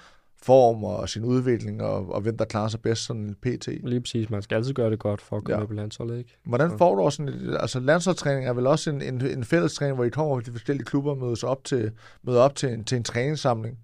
[0.44, 3.68] form og sin udvikling, og, og hvem der klarer sig bedst sådan en PT.
[3.68, 4.30] Lige præcis.
[4.30, 5.60] Man skal altid gøre det godt for at komme Ja.
[5.60, 6.38] med på landsholdet, ikke?
[6.46, 9.96] Hvordan får du også sådan et, altså landsholdstræning er vel også en, en, en fællestræning,
[9.96, 11.92] hvor I kommer fra de forskellige klubber og mødes op til,
[12.24, 13.78] møder op til en, til en træningssamling.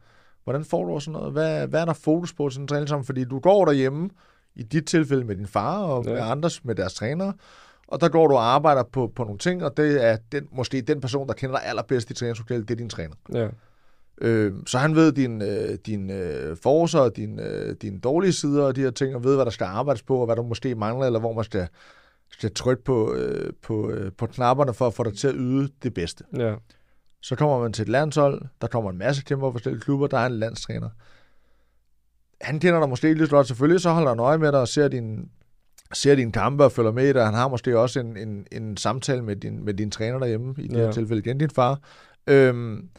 [0.43, 1.31] Hvordan får du også sådan noget?
[1.33, 3.05] Hvad, hvad er der fokus på til sådan en træningssamling?
[3.05, 4.09] Fordi du går derhjemme,
[4.55, 6.11] i dit tilfælde med din far og Ja.
[6.13, 7.33] med andres med deres trænere,
[7.87, 10.81] og der går du og arbejder på, på nogle ting, og det er den, måske
[10.81, 13.15] den person, der kender dig allerbedst i træningslokalet, det er din træner.
[13.33, 13.47] Ja.
[14.21, 18.63] Øh, så han ved din, øh, din øh, forser og din, øh, dine dårlige sider
[18.63, 20.75] og de her ting, og ved, hvad der skal arbejdes på, og hvad der måske
[20.75, 21.67] mangler, eller hvor man skal,
[22.31, 25.69] skal trykke på, øh, på, øh, på knapperne for at få dig til at yde
[25.83, 26.23] det bedste.
[26.37, 26.55] Ja.
[27.21, 30.17] Så kommer man til et landshold, der kommer en masse kæmper fra forskellige klubber, der
[30.17, 30.89] er en landstræner.
[32.41, 34.87] Han kender dig måske så godt, selvfølgelig, så holder han øje med dig og ser
[34.87, 35.29] din,
[35.93, 37.25] ser dine kampe og følger med i dig.
[37.25, 40.67] Han har måske også en, en, en samtale med din, med din træner derhjemme, i
[40.67, 40.91] det her Ja.
[40.91, 41.79] tilfælde igen din far.
[42.27, 42.89] Øhm,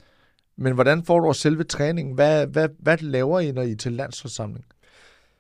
[0.57, 2.15] men hvordan får du også selve træningen?
[2.15, 4.65] Hvad, hvad, hvad laver I, når I er til landsholdssamling?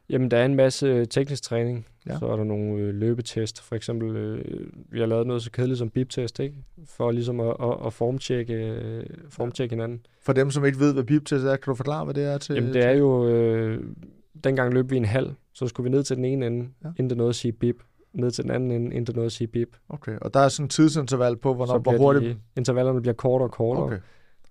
[0.08, 1.86] Jamen, der er en masse øh, teknisk træning.
[2.06, 2.18] Ja.
[2.18, 3.62] Så er der nogle øh, løbetest.
[3.62, 4.44] For eksempel, øh,
[4.90, 6.56] vi har lavet noget så kedeligt som biptest, ikke?
[6.86, 10.06] For ligesom at, at, at formtjekke, øh, formtjekke hinanden.
[10.22, 12.54] For dem, som ikke ved, hvad biptest er, kan du forklare, hvad det er til?
[12.54, 13.28] Jamen, det er jo...
[13.28, 13.80] Øh,
[14.44, 16.88] dengang løb vi en halv, så skulle vi ned til den ene ende, Ja.
[16.88, 17.76] inden det nåede at sige bip.
[18.12, 19.76] Ned til den anden ende, inden det nåede at sige bip.
[19.88, 22.24] Okay, og der er sådan en tidsinterval på, hvornår, så hvor hurtigt...
[22.24, 23.84] de, intervallerne bliver kortere og kortere.
[23.84, 23.98] Okay,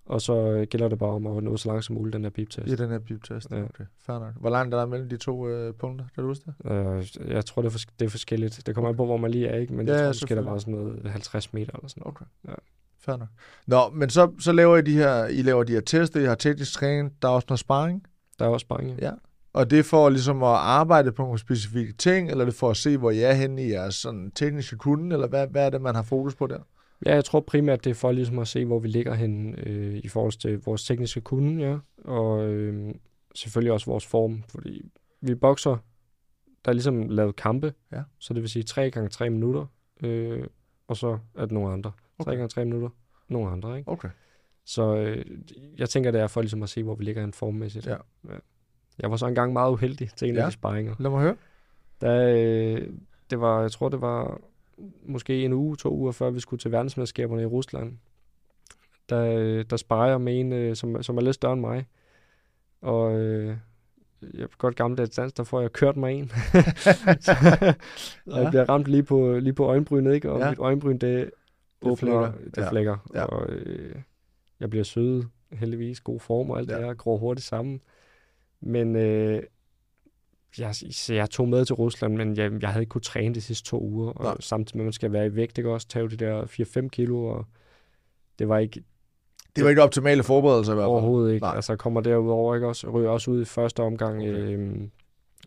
[0.06, 2.30] Og så øh, gælder det bare om at nå så langt som muligt, den der
[2.30, 2.68] biptest.
[2.68, 3.50] i den her biptest.
[3.50, 3.62] Ja.
[3.62, 4.32] Okay, fair nok.
[4.40, 6.04] Hvor langt er der mellem de to øh, punkter?
[6.14, 6.70] Kan du huske det?
[6.72, 8.62] Øh, jeg tror, det er, fors- det er forskelligt.
[8.66, 9.74] Det kommer an på, hvor man lige er, ikke?
[9.74, 12.14] Men Ja, jeg tror ja, måske, der var sådan noget 50 meter eller sådan noget.
[12.16, 12.24] Okay.
[12.48, 12.54] Ja.
[12.98, 13.28] Fair nok.
[13.66, 16.34] Nå, men så, så laver I de her, I laver de her tester, I har
[16.34, 18.02] teknisk træning, der er også noget sparring,
[18.38, 18.98] Der er også sparring.
[19.00, 19.10] Ja.
[19.52, 22.70] og det er for ligesom at arbejde på nogle specifikke ting, eller er det for
[22.70, 25.70] at se, hvor I er henne i jeres sådan, tekniske kunde, eller hvad, hvad er
[25.70, 26.58] det, man har fokus på der?
[27.06, 29.94] Ja, jeg tror primært, det er for ligesom at se, hvor vi ligger henne øh,
[30.04, 31.78] i forhold til vores tekniske kunde, ja.
[32.04, 32.94] Og øh,
[33.34, 34.90] selvfølgelig også vores form, fordi
[35.20, 35.76] vi bokser,
[36.64, 38.02] der er ligesom lavet kampe, Ja.
[38.18, 39.66] så det vil sige 3 gange 3 minutter,
[40.02, 40.44] øh,
[40.88, 41.90] og så er det nogle andre.
[41.90, 42.32] 3 Okay.
[42.36, 42.88] gange 3 minutter,
[43.28, 43.90] nogle andre, ikke?
[43.90, 44.08] Okay.
[44.66, 45.24] Så øh,
[45.78, 47.86] jeg tænker, det er for ligesom at se, hvor vi ligger henne formmæssigt.
[47.86, 47.96] Ja.
[48.28, 48.34] ja.
[48.98, 50.40] Jeg var så engang meget uheldig til en Ja.
[50.40, 50.94] af de sparringer.
[50.98, 51.36] Lad mig høre.
[52.00, 52.88] Der, øh,
[53.30, 54.40] det var, jeg tror, det var
[55.02, 57.98] måske en uge, to uger før vi skulle til verdensmesterskaberne i Rusland.
[59.08, 61.86] Der, der sparer jeg med en, øh, som, som er lidt større end mig.
[62.80, 63.56] Og øh,
[64.34, 66.30] jeg er godt gammeldags dans, der får jeg kørt mig en.
[68.26, 70.30] og jeg bliver ramt lige på, lige på øjenbrynet, ikke?
[70.32, 70.50] Og Ja.
[70.50, 71.30] mit øjenbryn, det
[71.82, 72.32] åbner, flækker.
[72.54, 72.70] det Ja.
[72.70, 72.96] flækker.
[73.14, 73.24] Ja.
[73.24, 73.94] Og øh,
[74.60, 76.76] jeg bliver sød, heldigvis, god form og alt Ja.
[76.76, 77.80] det her, gror hurtigt sammen.
[78.60, 79.42] Men øh,
[80.58, 83.40] jeg, så jeg tog med til Rusland, men jeg, jeg havde ikke kunne træne de
[83.40, 84.36] sidste to uger, og Nej.
[84.40, 86.44] samtidig med, at man skal være i vægt, det kan også tage de der
[86.84, 87.46] 4-5 kilo, og
[88.38, 88.82] det var ikke
[89.56, 90.90] Det var ikke optimale forberedelser i hvert fald.
[90.90, 91.44] overhovedet ikke.
[91.46, 91.56] Nej.
[91.56, 94.30] Altså jeg kommer derudover ikke også, ryger også ud i første omgang, Okay.
[94.32, 94.76] øh,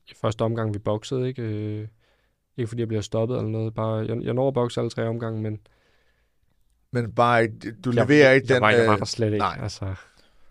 [0.07, 1.41] i første omgang vi boxede, ikke?
[1.41, 1.87] Øh,
[2.57, 5.07] ikke fordi jeg bliver stoppet eller noget, bare, jeg, jeg når at bokse alle tre
[5.07, 5.59] omgange, men
[6.91, 8.61] Men bare du jeg, leverer ikke jeg, den...
[8.61, 9.37] var, jeg var øh, der slet ikke.
[9.37, 9.59] nej.
[9.61, 9.85] Altså,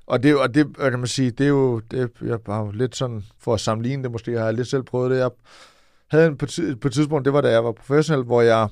[0.06, 2.96] Og det, og det kan man sige, det er jo, det, jeg har jo lidt
[2.96, 5.18] sådan, for at sammenligne det måske, har jeg lidt selv prøvet det.
[5.18, 5.30] Jeg
[6.10, 6.46] havde en, på,
[6.80, 8.68] på et tidspunkt, det var da jeg var professionel, hvor jeg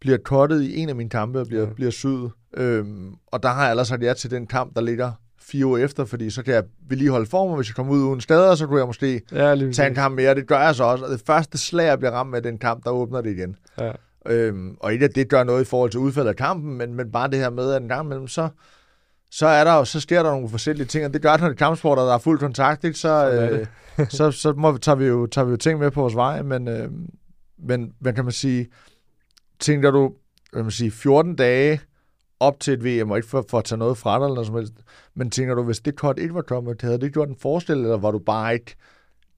[0.00, 1.62] bliver kottet i en af mine kampe og bliver.
[1.62, 1.72] Ja.
[1.72, 2.30] bliver syet.
[2.56, 5.78] Øhm, og der har jeg ellers sagt ja til den kamp, der ligger fire uger
[5.78, 8.78] efter, fordi så kan jeg vedligeholde formen, hvis jeg kommer ud uden skader, så kunne
[8.78, 10.34] jeg måske ja, lige tage en kamp mere.
[10.34, 11.04] Det gør jeg så også.
[11.04, 13.56] Og det første slag, jeg bliver ramt med den kamp, der åbner det igen.
[13.78, 13.92] Ja.
[14.26, 17.12] Øhm, og ikke at det gør noget i forhold til udfaldet af kampen, men, men
[17.12, 18.48] bare det her med, at en gang imellem, så,
[19.36, 21.54] så, er der, jo- så sker der nogle forskellige ting, og det gør, når det
[21.54, 23.66] er kampsport, og der er fuld kontakt, ikke, så, øh,
[24.18, 26.42] så, så må, vi- tager, vi jo, tager vi jo ting med på vores vej,
[26.42, 26.90] men, øh,
[27.58, 28.66] men hvad kan man sige,
[29.60, 30.12] tænker du,
[30.52, 31.80] hvad man sige, 14 dage
[32.40, 34.46] op til et VM, og ikke for, for at tage noget fra dig eller noget
[34.46, 34.72] som helst,
[35.14, 37.96] men tænker du, hvis det kort ikke var kommet, havde det gjort en forskel, eller
[37.96, 38.74] var du bare ikke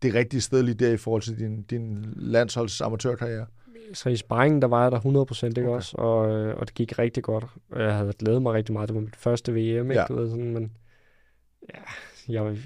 [0.03, 3.47] det rigtige sted lige der i forhold til din, din landsholds amatørkarriere?
[3.95, 5.69] Så i sparringen, der var jeg der 100%, ikke Okay.
[5.77, 5.97] også?
[5.97, 7.45] Og, øh, og det gik rigtig godt.
[7.77, 8.89] Jeg havde glædet mig rigtig meget.
[8.89, 9.59] Det var mit første VM,
[9.91, 9.95] ikke?
[10.01, 10.05] Ja.
[10.09, 10.73] Du ved, sådan, men
[11.75, 11.81] ja,
[12.33, 12.57] jeg,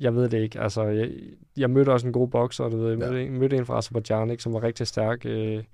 [0.00, 0.60] jeg ved det ikke.
[0.60, 1.10] Altså, jeg,
[1.56, 2.90] jeg mødte også en god bokser, du ved.
[2.90, 3.10] Jeg Ja.
[3.10, 5.26] mødte, en, mødte en fra Azerbaijan, ikke, som var rigtig stærk.
[5.26, 5.64] Øh,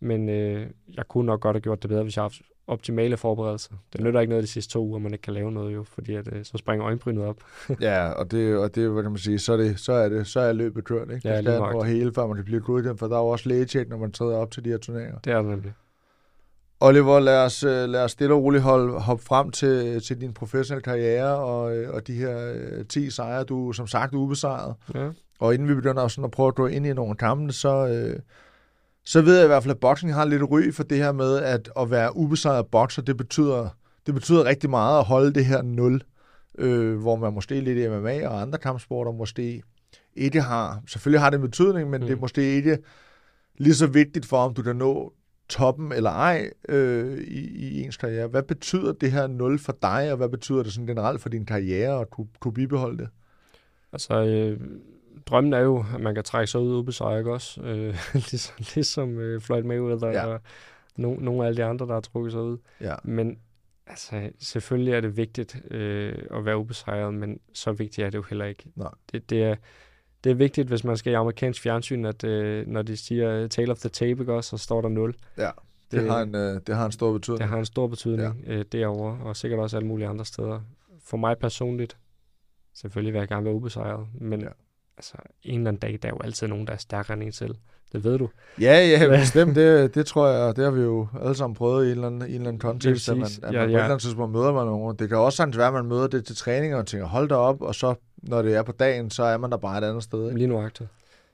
[0.00, 2.34] men øh, jeg kunne nok godt have gjort det bedre, hvis jeg havde
[2.66, 3.72] optimale forberedelser.
[3.92, 6.14] Det nytter ikke noget de sidste to uger, man ikke kan lave noget jo, fordi
[6.14, 7.36] at, øh, så springer øjenbrynet op.
[7.80, 10.26] Ja, og det, og det hvad kan man sige, så er, det, så er, det,
[10.26, 11.28] så er løbet kørt, ikke?
[11.28, 11.72] Ja, det nøjagtigt.
[11.72, 14.12] for hele, før man kan blive godkendt, for der er jo også lægetjek, når man
[14.12, 15.18] træder op til de her turneringer.
[15.18, 15.72] Det er det nemlig.
[16.80, 20.32] Oliver, lad os, øh, lad os stille og roligt holde, hoppe frem til, til din
[20.32, 24.74] professionelle karriere og, øh, og de her øh, 10 sejre, du som sagt er ubesejret.
[24.94, 25.10] Ja.
[25.38, 28.20] Og inden vi begynder sådan at prøve at gå ind i nogle kampe, så, øh,
[29.04, 31.36] så ved jeg i hvert fald, at boksning har lidt ry for det her med,
[31.36, 33.68] at at være ubesejret bokser, det betyder,
[34.06, 36.02] det betyder rigtig meget at holde det her nul,
[36.58, 39.62] øh, hvor man måske lidt i MMA og andre kampsporter måske
[40.14, 42.06] ikke har, selvfølgelig har det en betydning, men mm.
[42.06, 42.78] det er måske ikke
[43.58, 45.12] lige så vigtigt for, om du kan nå
[45.48, 48.26] toppen eller ej øh, i, i ens karriere.
[48.26, 51.46] Hvad betyder det her nul for dig, og hvad betyder det sådan generelt for din
[51.46, 53.08] karriere at kunne, kunne bibeholde det?
[53.92, 54.60] Altså, øh,
[55.26, 57.62] drømmen er jo, at man kan trække sig ud ubesejret, ikke også?
[57.62, 57.94] Øh,
[58.30, 60.26] ligesom ligesom øh, Floyd Mayweather Ja.
[60.28, 60.34] ja.
[60.34, 60.40] og
[60.96, 62.58] no, nogle af alle de andre, der har trukket sig ud.
[62.80, 63.38] Ja, Men
[63.86, 68.24] altså, selvfølgelig er det vigtigt øh, at være ubesejret, men så vigtigt er det jo
[68.28, 68.64] heller ikke.
[68.76, 68.90] Nej.
[69.12, 69.56] Det, det, er,
[70.24, 73.48] det er vigtigt, hvis man skal i amerikansk fjernsyn, at øh, når de siger øh,
[73.48, 75.14] tale of the tape, ikke også, så står der 0.
[75.38, 75.42] Ja,
[75.90, 77.40] det, det, har, en, øh, det har en stor betydning.
[77.40, 78.52] det har en stor betydning ja.
[78.52, 80.60] øh, derovre, og sikkert også alle mulige andre steder.
[81.04, 81.96] For mig personligt,
[82.74, 84.48] selvfølgelig vil jeg gerne være ubesejret, men Ja.
[84.96, 84.98] Ja.
[84.98, 87.32] altså, en eller anden dag, der er jo altid nogen, der er stærkere end en
[87.32, 87.54] selv.
[87.92, 88.28] Det ved du.
[88.60, 89.56] Ja, ja, bestemt.
[89.56, 92.22] Det, det tror jeg, det har vi jo alle sammen prøvet i en eller anden,
[92.22, 93.76] en eller anden kontekst, at man, at man Ja, på et ja.
[93.76, 94.96] eller andet tidspunkt møder man nogen.
[94.96, 97.34] Det kan også sagtens være, at man møder det til træning og tænker, hold da
[97.34, 100.02] op, og så når det er på dagen, så er man der bare et andet
[100.02, 100.24] sted.
[100.26, 100.38] Ikke?
[100.38, 100.88] Lige nuagtigt.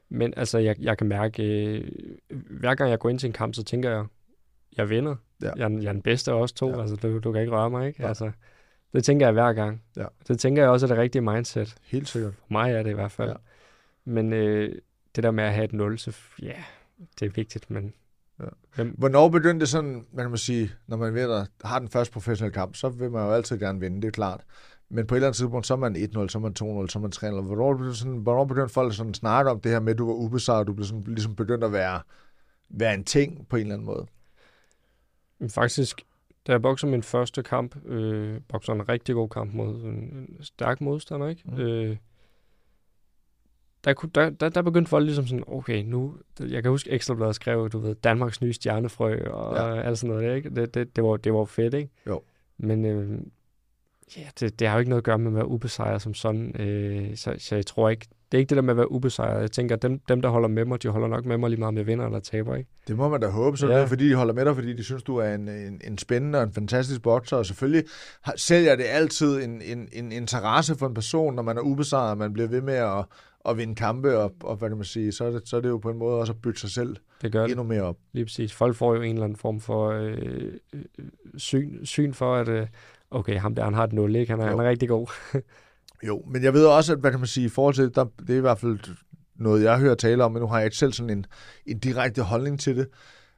[0.08, 1.88] Men altså, jeg, jeg kan mærke, øh,
[2.50, 4.04] hver gang jeg går ind til en kamp, så tænker jeg,
[4.76, 5.14] jeg vinder.
[5.42, 5.50] Ja.
[5.56, 6.68] Jeg, den- jeg er den bedste af os to.
[6.70, 6.74] Ja.
[6.76, 6.80] Ja.
[6.80, 8.00] Altså, du, du kan ikke røre mig, ikke?
[8.00, 8.08] Nej.
[8.08, 8.30] Altså,
[8.92, 9.82] det tænker jeg hver gang.
[9.96, 10.04] Ja.
[10.28, 11.74] Det tænker jeg også er det rigtige mindset.
[11.84, 12.32] Helt sikkert.
[12.34, 13.28] For mig er det i hvert fald.
[13.28, 13.34] Ja.
[14.04, 14.74] Men øh,
[15.16, 16.64] det der med at have et nul, så ja,
[17.20, 17.92] det er vigtigt, men
[18.40, 18.44] Ja.
[18.74, 22.12] hvem, Hvornår begyndte det sådan, kan man sige, når man ved, at har den første
[22.12, 24.44] professionelle kamp, så vil man jo altid gerne vinde, det er klart.
[24.88, 26.98] Men på et eller andet tidspunkt, så er man 1-0, så er man 2-0, så
[26.98, 27.46] er man 3-0.
[27.46, 30.06] Hvornår begyndte, sådan, hvornår begyndte folk sådan at snakke om det her med, at du
[30.06, 32.00] var ubesejret, du blev sådan, ligesom begyndt at være,
[32.70, 34.06] være en ting på en eller anden måde?
[35.48, 36.02] Faktisk,
[36.46, 40.36] da jeg bokser min første kamp, øh, bokser en rigtig god kamp mod en, en
[40.40, 41.42] stærk modstander, ikke?
[41.44, 41.60] Mm.
[41.60, 41.96] Øh,
[43.84, 47.34] der, kunne, der, der, der begyndte folk ligesom sådan, okay, nu, jeg kan huske Ekstrabladet
[47.34, 49.82] skrev, du ved, Danmarks nye stjernefrø og Ja.
[49.82, 50.50] alt sådan noget, ikke?
[50.50, 51.90] Det, det, det, var, det var fedt, ikke?
[52.06, 52.20] Jo.
[52.58, 53.18] Men øh,
[54.16, 56.60] ja, det, det har jo ikke noget at gøre med at være ubesejret som sådan,
[56.60, 59.40] øh, så, så jeg tror ikke, det er ikke det der med at være ubesejret.
[59.40, 61.58] Jeg tænker, at dem, dem, der holder med mig, de holder nok med mig lige
[61.60, 62.70] meget, om jeg vinder eller taber, ikke?
[62.88, 63.74] Det må man da håbe, så ja.
[63.74, 65.98] Det er fordi, de holder med dig, fordi de synes, du er en, en, en
[65.98, 67.84] spændende og en fantastisk bokser, og selvfølgelig
[68.22, 72.10] har- sælger det altid en, en, en interesse for en person, når man er ubesejret,
[72.10, 73.04] og man bliver ved med at,
[73.48, 75.68] at vinde kampe, og, og hvad kan man sige, så er, det, så er det
[75.68, 77.96] jo på en måde også at bygge sig selv Det gør endnu mere op.
[78.12, 78.52] Lige præcis.
[78.52, 80.82] Folk får jo en eller anden form for øh, øh,
[81.36, 82.66] syn, syn for, at øh,
[83.10, 84.32] okay, ham der, han har et 0, ikke?
[84.32, 84.50] Han er, Jo.
[84.50, 85.06] han er rigtig god.
[86.06, 88.30] Jo, men jeg ved også, at hvad kan man sige, i forhold til, der, det
[88.30, 88.78] er i hvert fald
[89.36, 91.26] noget, jeg hører tale om, men nu har jeg ikke selv sådan en,
[91.66, 92.88] en direkte holdning til det.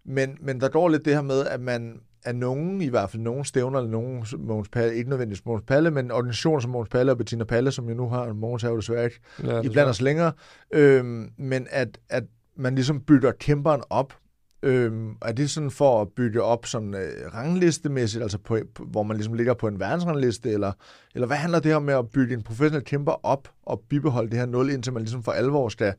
[0.05, 3.23] Men, men der går lidt det her med, at man er nogen, i hvert fald
[3.23, 7.13] nogen stævner, eller nogen Mogens Palle, ikke nødvendigvis Mogens Palle, men organisationer som Mogens Palle
[7.13, 9.91] og Bettina Palle, som jo nu har, Mogens har jo desværre ikke Ja, i blandt
[9.91, 10.33] os længere,
[10.73, 12.25] øhm, men at, at
[12.57, 14.15] man ligesom bytter kæmperen op.
[14.63, 19.03] Øhm, er det sådan for at bytte op sådan øh, ranglistemæssigt, altså på, på, hvor
[19.03, 20.73] man ligesom ligger på en verdensrangliste, eller,
[21.15, 24.39] eller hvad handler det her med at bytte en professionel kæmper op og bibeholde det
[24.39, 25.95] her 0, indtil man ligesom for alvor skal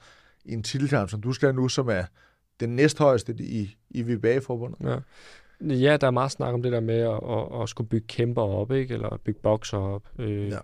[0.46, 2.04] i en titelkamp, som du skal nu, som er
[2.60, 4.90] den næsthøjeste i, i VBA-forbundet?
[4.90, 4.98] Ja.
[5.62, 8.42] Ja, der er meget snak om det der med at, at, at skulle bygge kæmper
[8.42, 8.94] op, ikke?
[8.94, 10.04] eller bygge bokser op.
[10.20, 10.58] Øh, Ja.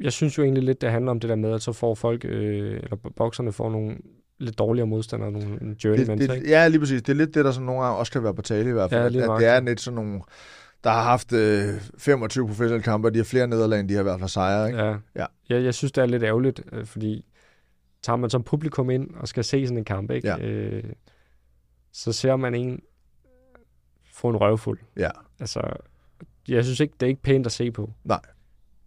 [0.00, 2.24] Jeg synes jo egentlig lidt, det handler om det der med, at så får folk,
[2.24, 3.96] øh, eller bokserne får nogle
[4.38, 6.48] lidt dårligere modstandere, nogle Det, journeymans, det, ikke?
[6.48, 7.02] ja, lige præcis.
[7.02, 8.90] Det er lidt det, der sådan nogle gange også kan være på tale i hvert
[8.90, 9.00] fald.
[9.00, 9.50] Ja, at, lige at det nøjagtigt.
[9.50, 10.20] er lidt sådan nogle,
[10.84, 14.00] der har haft øh, 25 professionelle kampe, og de har flere nederlag, end de har
[14.00, 14.66] i hvert fald sejre.
[14.68, 14.78] Ikke?
[14.84, 14.96] Ja.
[15.16, 15.26] Ja.
[15.48, 17.24] Jeg, jeg synes, det er lidt ærgerligt, øh, fordi
[18.02, 20.28] tager man som publikum ind og skal se sådan en kamp, ikke?
[20.28, 20.38] Ja.
[20.46, 20.84] Øh,
[21.92, 22.80] så ser man en
[24.24, 24.78] få en røvfuld.
[24.96, 25.10] Ja.
[25.40, 25.60] Altså,
[26.48, 27.90] jeg synes ikke, det er ikke pænt at se på.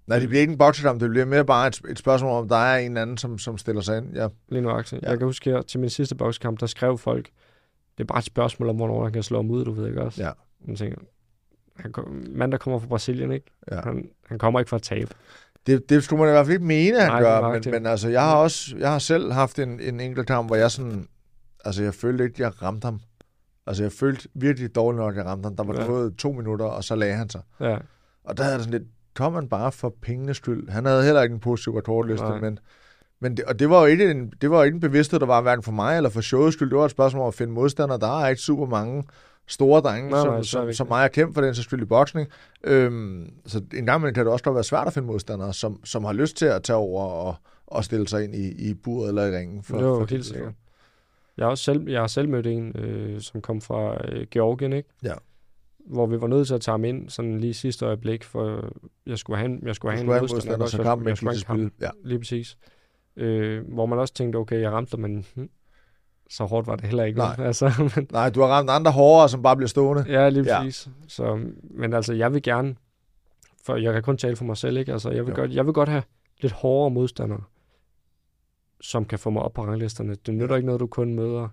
[0.07, 2.55] Nej, det bliver ikke en boksekamp, det bliver mere bare et, et spørgsmål om, der
[2.55, 4.15] er en anden, som, som stiller sig ind.
[4.15, 4.99] Ja, Lige nu, Axel.
[5.03, 5.09] Ja.
[5.09, 7.29] Jeg kan huske her, til min sidste bokskamp, der skrev folk,
[7.97, 10.01] det er bare et spørgsmål om, hvornår han kan slå ham ud, du ved ikke
[10.01, 10.23] også?
[10.23, 10.31] Ja.
[10.65, 10.97] Man tænker,
[11.75, 11.93] han
[12.29, 13.45] mand, der kommer fra Brasilien, ikke?
[13.71, 13.81] ja.
[13.81, 15.11] Han, han kommer ikke fra at tabe.
[15.67, 18.09] Det, det skulle man i hvert fald ikke mene, han Nej, gør, men, men altså,
[18.09, 21.07] jeg har også, jeg har selv haft en, en enkelt kamp, hvor jeg sådan,
[21.65, 23.01] altså jeg følte ikke, jeg ramte ham.
[23.67, 25.55] Altså jeg følte virkelig dårligt nok, at jeg ramte ham.
[25.55, 25.85] Der var Ja.
[25.87, 27.41] gået to minutter, og så lagde han sig.
[27.59, 27.77] Ja,
[28.23, 30.69] Og der havde jeg sådan lidt, kom han bare for pengenes skyld.
[30.69, 32.39] Han havde heller ikke en positiv rekordliste, Nej.
[32.39, 32.59] men,
[33.19, 35.25] men det, og det var jo ikke en, det var jo ikke en bevidsthed, der
[35.25, 36.69] var hverken for mig eller for showets skyld.
[36.69, 37.99] Det var et spørgsmål om at finde modstandere.
[37.99, 39.03] Der er ikke super mange
[39.47, 41.81] store drenge, Nej, som, nej, så som, som mig har kæmpet for den sags skyld
[41.81, 42.27] i boksning.
[42.63, 45.79] Øhm, så en gang imellem kan det også godt være svært at finde modstandere, som,
[45.85, 47.35] som har lyst til at tage over og,
[47.67, 49.63] og stille sig ind i, i buret eller i ringen.
[49.63, 50.53] for, jo, for helt sikkert.
[51.37, 54.73] Jeg har, også selv, jeg har selv mødt en, øh, som kom fra øh, Georgien,
[54.73, 54.89] ikke?
[55.03, 55.13] Ja.
[55.85, 58.69] Hvor vi var nødt til at tage ham ind, sådan lige sidste øjeblik, for
[59.05, 61.57] jeg skulle have, jeg skulle have en modstander, modstander, så kampen ikke skulle gik have
[61.57, 61.85] til en spil.
[61.85, 61.89] Ja.
[62.09, 62.57] Lige præcis.
[63.17, 65.49] Øh, hvor man også tænkte, okay, jeg ramte men hm,
[66.29, 67.17] så hårdt var det heller ikke.
[67.19, 67.35] Nej.
[67.45, 70.05] Altså, men, Nej, du har ramt andre hårdere, som bare bliver stående.
[70.07, 70.59] ja, lige Ja.
[70.59, 70.89] præcis.
[71.07, 72.75] Så, men altså, jeg vil gerne,
[73.65, 74.91] for jeg kan kun tale for mig selv, ikke?
[74.93, 75.35] Altså, jeg vil, Jo.
[75.35, 76.03] godt, jeg vil godt have
[76.41, 77.41] lidt hårdere modstandere,
[78.81, 80.15] som kan få mig op på ranglisterne.
[80.25, 81.47] Det nytter ikke noget, du kun møder,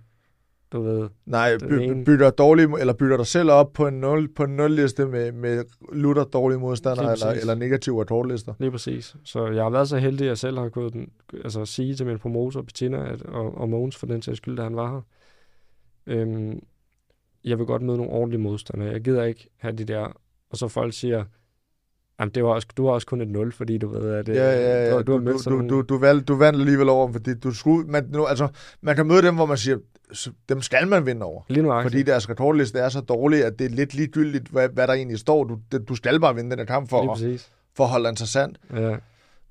[0.73, 4.29] du ved, Nej, by, ene- bytter dårlig, eller bytter dig selv op på en 0
[4.29, 8.55] på en 0 liste med, med lutter dårlige modstandere eller, eller negative rekordlister.
[8.59, 9.17] Lige præcis.
[9.25, 11.11] Så jeg har været så heldig, at jeg selv har kunnet den,
[11.45, 14.63] altså, sige til min promotor, Bettina at, og, og Mogens for den sags skyld, da
[14.63, 15.01] han var her.
[16.07, 16.61] Øhm,
[17.45, 18.89] jeg vil godt møde nogle ordentlige modstandere.
[18.91, 20.21] Jeg gider ikke have de der...
[20.51, 21.25] Og så folk siger,
[22.20, 24.37] Jamen, det var også, du har også kun et 0, fordi du ved, at øh,
[24.37, 25.03] Ja, ja, ja.
[25.03, 28.07] du, du, du, sådan du, du, valg, du vandt alligevel over, fordi du skulle, man,
[28.12, 28.48] nu, altså,
[28.81, 29.79] man kan møde dem, hvor man siger,
[30.12, 31.42] "Så dem skal man vinde over.
[31.48, 34.87] Lige nu Fordi deres rekordliste er så dårlig, at det er lidt ligegyldigt, hvad, hvad
[34.87, 35.44] der egentlig står.
[35.44, 37.18] Du, det- du skal bare vinde den her kamp for, at,
[37.77, 38.57] for at holde det interessant.
[38.77, 38.96] Ja,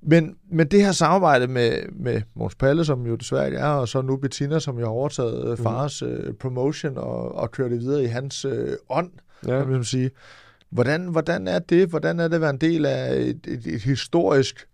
[0.02, 3.88] Men, men det her samarbejde med, med Måns Palle, som jo desværre ikke er, og
[3.88, 5.64] så nu Bettina, som jo har overtaget mm.
[5.64, 9.12] fars øh, promotion og, og kørt det videre i hans øh, ånd,
[9.48, 9.60] ja.
[9.60, 10.12] kan man sige.
[10.74, 11.88] Hvordan, hvordan er det?
[11.90, 14.68] Hvordan er det at være en del af et, et, et historisk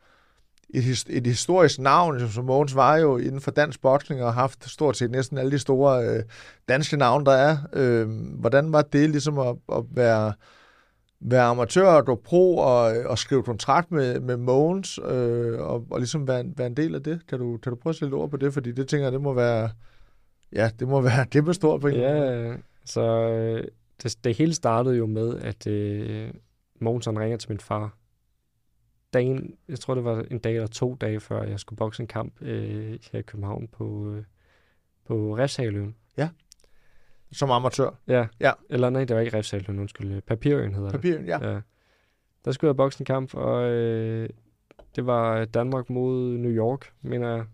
[0.73, 4.69] et, et historisk navn, som- Mogens var jo inden for dansk boksning og har haft
[4.69, 6.23] stort set næsten alle de store øh,
[6.69, 7.57] danske navne, der er.
[7.73, 8.07] Øh,
[8.39, 10.33] hvordan var det ligesom at, at være,
[11.21, 15.99] være amatør og gå pro og, og skrive kontrakt med, med Mogens øh, og, og
[15.99, 17.19] ligesom være, en- være en del af det?
[17.29, 18.53] Kan du, kan du prøve at sætte ord på det?
[18.53, 19.69] Fordi det tænker jeg, det må være,
[20.53, 21.95] ja, det må være kæmpe stort på en.
[21.95, 22.53] Ja,
[22.85, 23.63] så øh,
[24.03, 26.33] det, det hele startede jo med, at øh,
[26.79, 27.97] Mogens han ringer til min far.
[29.13, 32.07] Dagen, jeg tror det var en dag eller to dage før, jeg skulle bokse en
[32.07, 34.23] kamp øh, her i København på, øh,
[35.05, 35.95] på Refshaløen.
[37.31, 37.89] Som amatør.
[38.07, 38.27] Ja.
[38.39, 38.51] Ja.
[38.69, 40.21] Eller nej, det var ikke Refshaløen, undskyld.
[40.21, 41.01] Papirøen hedder det.
[41.01, 41.49] Papir, ja.
[41.49, 41.61] Ja.
[42.45, 44.29] Der skulle jeg bokse en kamp, og øh,
[44.95, 47.45] det var Danmark mod New York, mener jeg.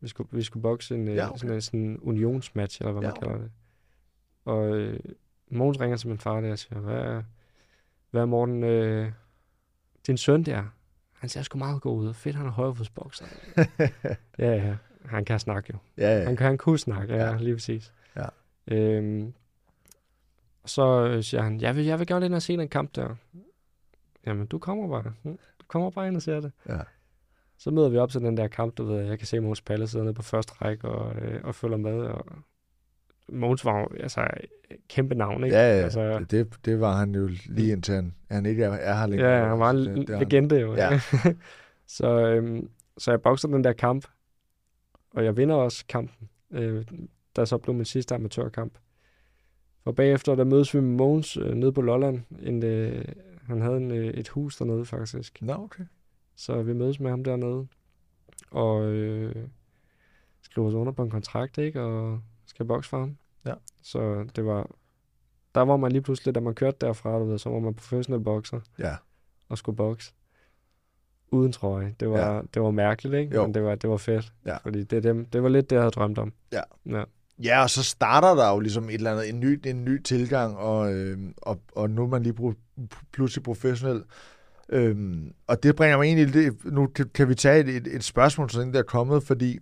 [0.00, 1.30] Vi skulle, vi skulle bokse en, Ja, ja, okay.
[1.30, 1.38] okay.
[1.38, 3.50] sådan en sådan unionsmatch, eller hvad Ja, man kalder det.
[4.44, 5.00] Og øh,
[5.52, 7.22] Mogens ringer til min far der og siger, hvad,
[8.10, 9.12] hvad Morten, øh,
[10.06, 10.64] din søn der?
[11.12, 12.14] Han ser sgu meget god ud.
[12.14, 13.24] Fedt, han er højrefodsbokser.
[14.38, 14.76] ja, ja.
[15.04, 15.78] Han kan snakke jo.
[15.98, 16.24] ja, ja.
[16.24, 17.36] Han, kan, han kunne snakke, ja, Ja.
[17.36, 17.92] lige præcis.
[18.16, 18.26] Ja.
[18.66, 19.34] Øhm,
[20.64, 23.14] så øh, siger han, jeg vil, jeg vil gerne ind og se den kamp der.
[24.26, 25.12] Jamen, du kommer bare.
[25.22, 26.52] Hm, Du kommer bare ind og ser det.
[26.68, 26.78] Ja.
[27.58, 29.88] Så møder vi op til den der kamp, du ved, jeg kan se Måns Palle
[29.88, 32.26] sidde nede på første række og, øh, og følger med, og
[33.28, 34.26] Måns var altså
[34.88, 35.56] kæmpe navn, ikke?
[35.56, 35.82] Ja, ja.
[35.82, 39.30] Altså, det, det var han jo lige indtil han, han ikke er, er her længere.
[39.30, 40.74] Ja, han var en det, det, legende jo.
[40.74, 41.00] Ja.
[41.96, 44.06] så, øhm, så jeg bokser den der kamp,
[45.10, 46.84] og jeg vinder også kampen, øh,
[47.36, 48.72] der så blev min sidste amatørkamp.
[49.84, 52.20] Og bagefter, der mødes vi med Mogens øh, nede på Lolland.
[52.42, 53.04] En, øh,
[53.46, 55.42] han havde en, øh, et hus dernede, faktisk.
[55.42, 55.84] Nå, okay.
[56.36, 57.66] Så vi mødes med ham dernede,
[58.50, 59.34] og øh,
[60.42, 61.80] skriver os under på en kontrakt, ikke?
[61.80, 62.20] Og
[62.54, 63.16] skal bokse for ham.
[63.46, 63.54] Ja.
[63.82, 64.70] Så det var...
[65.54, 68.20] Der var man lige pludselig, da man kørte derfra, du ved, så var man professionel
[68.24, 68.94] bokser Ja.
[69.48, 70.12] og skulle bokse.
[71.30, 71.94] Uden trøje.
[72.00, 72.40] Det var, Ja.
[72.54, 73.34] det var mærkeligt, ikke?
[73.34, 73.42] Jo.
[73.46, 74.32] Men det var, det var fedt.
[74.46, 74.56] Ja.
[74.56, 76.32] Fordi det, det, det var lidt det, jeg havde drømt om.
[76.52, 76.60] Ja.
[76.86, 77.04] ja.
[77.42, 80.56] Ja, og så starter der jo ligesom et eller andet, en ny, en ny tilgang,
[80.56, 82.54] og, øh, og, og nu er man lige
[83.12, 84.02] pludselig professionel.
[84.68, 88.04] Øhm, og det bringer mig egentlig, det, nu kan- kan vi tage et, et, et
[88.04, 89.58] spørgsmål, som der er kommet, fordi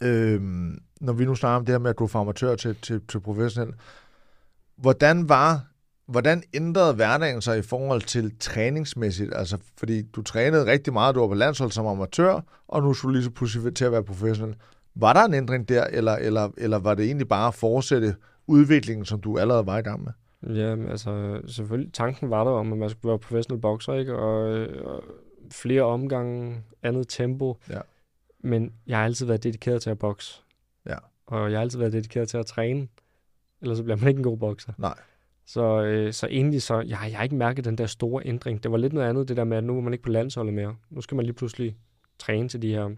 [0.00, 3.00] øhm, når vi nu snakker om det her med at gå fra amatør til, til,
[3.08, 3.74] til professionel,
[4.76, 5.66] hvordan var,
[6.06, 9.34] hvordan ændrede hverdagen sig i forhold til træningsmæssigt?
[9.34, 13.10] Altså, fordi du trænede rigtig meget, du var på landshold som amatør, og nu skulle
[13.10, 14.56] du lige så pludselig til at være professionel.
[14.94, 19.04] Var der en ændring der, eller, eller, eller var det egentlig bare at fortsætte udviklingen,
[19.04, 20.12] som du allerede var i gang med?
[20.56, 24.16] Ja, altså selvfølgelig, tanken var der om, at man skulle være professionel bokser, ikke?
[24.16, 25.04] Og, øh, og
[25.50, 27.56] flere omgange, andet tempo.
[27.70, 27.80] Ja.
[28.42, 30.42] Men jeg har altid været dedikeret til at bokse.
[30.86, 30.96] Ja.
[31.26, 32.88] Og jeg har altid været dedikeret til at træne.
[33.60, 34.72] Ellers så bliver man ikke en god bokser.
[34.78, 34.98] Nej.
[35.46, 38.62] Så, øh, så egentlig så, jeg, jeg har ikke mærket den der store ændring.
[38.62, 40.54] Det var lidt noget andet, det der med, at nu er man ikke på landsholdet
[40.54, 40.76] mere.
[40.90, 41.76] Nu skal man lige pludselig
[42.18, 42.90] træne til de her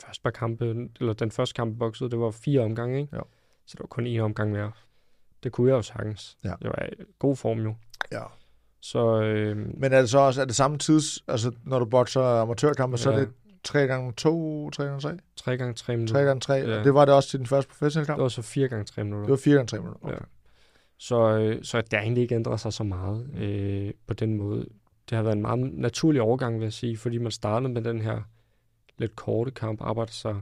[0.00, 3.16] første par kampe, eller den første kamp, boksede, det var fire omgange, ikke?
[3.16, 3.22] Jo.
[3.66, 4.72] Så det var kun én omgang mere.
[5.42, 6.36] Det kunne jeg jo sagtens.
[6.44, 6.54] Ja.
[6.62, 7.74] Det var i god form jo.
[8.12, 8.22] Ja.
[8.80, 12.20] Så øh, Men er det så også er det samme tids, altså når du bokser
[12.22, 13.20] amatørkampe, så er Ja.
[13.20, 13.28] det
[13.64, 15.16] 3 gange 2, 3 gange 3?
[15.36, 16.14] 3 gange 3 minutter.
[16.14, 16.78] 3 gange 3, Ja.
[16.78, 18.16] og det var det også til din første professionelle kamp?
[18.18, 19.24] Det var så 4 gange 3 minutter.
[19.26, 19.98] Det var 4 gange 3 minutter.
[20.04, 20.14] Okay.
[20.14, 20.20] Ja.
[20.98, 24.66] Så, øh, så det har egentlig ikke ændret sig så meget øh, på den måde.
[25.10, 28.00] Det har været en meget naturlig overgang, vil jeg sige, fordi man startede med den
[28.00, 28.20] her
[28.98, 30.40] lidt korte kamp, arbejdede sig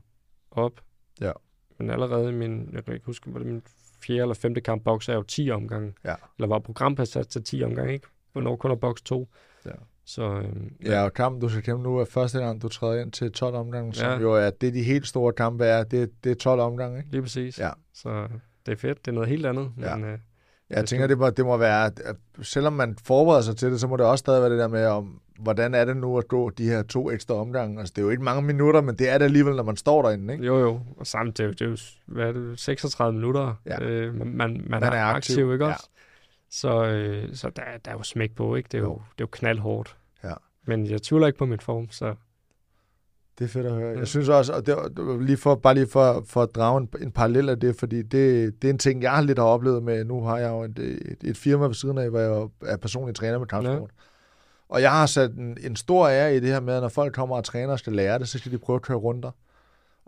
[0.50, 0.80] op.
[1.20, 1.33] Ja.
[1.78, 3.62] Men allerede i min, jeg kan ikke huske, var det min
[4.02, 5.92] fjerde eller femte kamp, bokser jeg jo 10 omgange.
[6.04, 6.14] Ja.
[6.38, 8.06] Eller var programpasset til 10 omgange, ikke?
[8.33, 9.28] Hvornår kun at bokse to.
[9.66, 9.70] Ja.
[10.14, 13.12] Så øhm, Ja, og kampen, du skal kæmpe nu, er første gang, du træder ind
[13.12, 14.18] til 12 omgange, som Ja.
[14.18, 17.11] jo er, det de helt store kampe er, det, det er 12 omgange, ikke?
[17.11, 17.59] lige præcis.
[17.59, 17.70] Ja.
[17.94, 18.27] Så
[18.66, 18.99] det er fedt.
[19.05, 19.70] Det er noget helt andet.
[19.81, 19.96] Ja.
[19.96, 20.18] Men, øh,
[20.70, 23.87] Jeg tænker, det må, det må være, at selvom man forbereder sig til det, så
[23.87, 26.51] må det også stadig være det der med, om, hvordan er det nu at gå
[26.51, 27.79] de her to ekstra omgange?
[27.81, 30.03] Altså, det er jo ikke mange minutter, men det er det alligevel, når man står
[30.03, 30.44] derinde, ikke?
[30.46, 30.81] Jo, jo.
[30.96, 33.55] Og samt, det er jo, det er jo hvad er det, 36 minutter.
[33.66, 33.83] Ja.
[33.83, 35.73] Øh, man, man, man, er, er aktiv, aktiv, ikke ja.
[35.73, 35.88] også?
[36.51, 38.68] Så, øh, så der, der er jo smæk på, ikke?
[38.73, 38.92] Det er jo, Jo.
[38.94, 39.96] det er jo knaldhårdt.
[40.70, 42.14] Men jeg tvivler ikke på min form, så
[43.38, 43.98] Det er fedt at høre.
[43.98, 44.76] Jeg synes også, og det,
[45.20, 48.62] lige for, bare lige for, for at drage en, en parallel af det, fordi det,
[48.62, 51.16] det er en ting, jeg lidt har oplevet med, nu har jeg jo et, et,
[51.24, 53.90] et firma ved siden af, hvor jeg er personlig træner med kampsport.
[53.90, 54.04] Ja.
[54.68, 57.14] Og jeg har sat en, en stor ære i det her med, at når folk
[57.14, 59.30] kommer og træner og skal lære det, så skal de prøve at køre runder.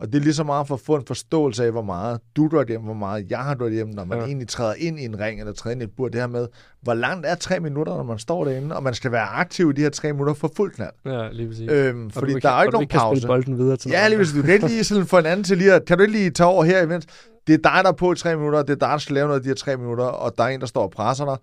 [0.03, 2.49] Og det er lige så meget for at få en forståelse af, hvor meget du
[2.53, 4.25] dør hjem, hvor meget jeg har dørt hjem, når man ja.
[4.25, 6.09] Egentlig træder ind i en ring eller træder ind i et bur.
[6.09, 6.47] Det her med,
[6.83, 9.73] hvor langt er tre minutter, når man står derinde, og man skal være aktiv i
[9.73, 10.93] de her tre minutter for fuld knald.
[11.07, 11.71] ja, lige præcis.
[11.71, 13.27] Øhm, Og fordi du der er jo og ikke du nogen kan pause.
[13.27, 15.59] bolden videre til Ja, lige hvis du kan ikke lige sådan få en anden til
[15.59, 17.07] lige at, kan du ikke lige tage over her imens?
[17.47, 19.27] Det er dig, der er på i tre minutter, det er dig, der skal lave
[19.27, 21.37] noget af de her tre minutter, og der er en, der står og presser dig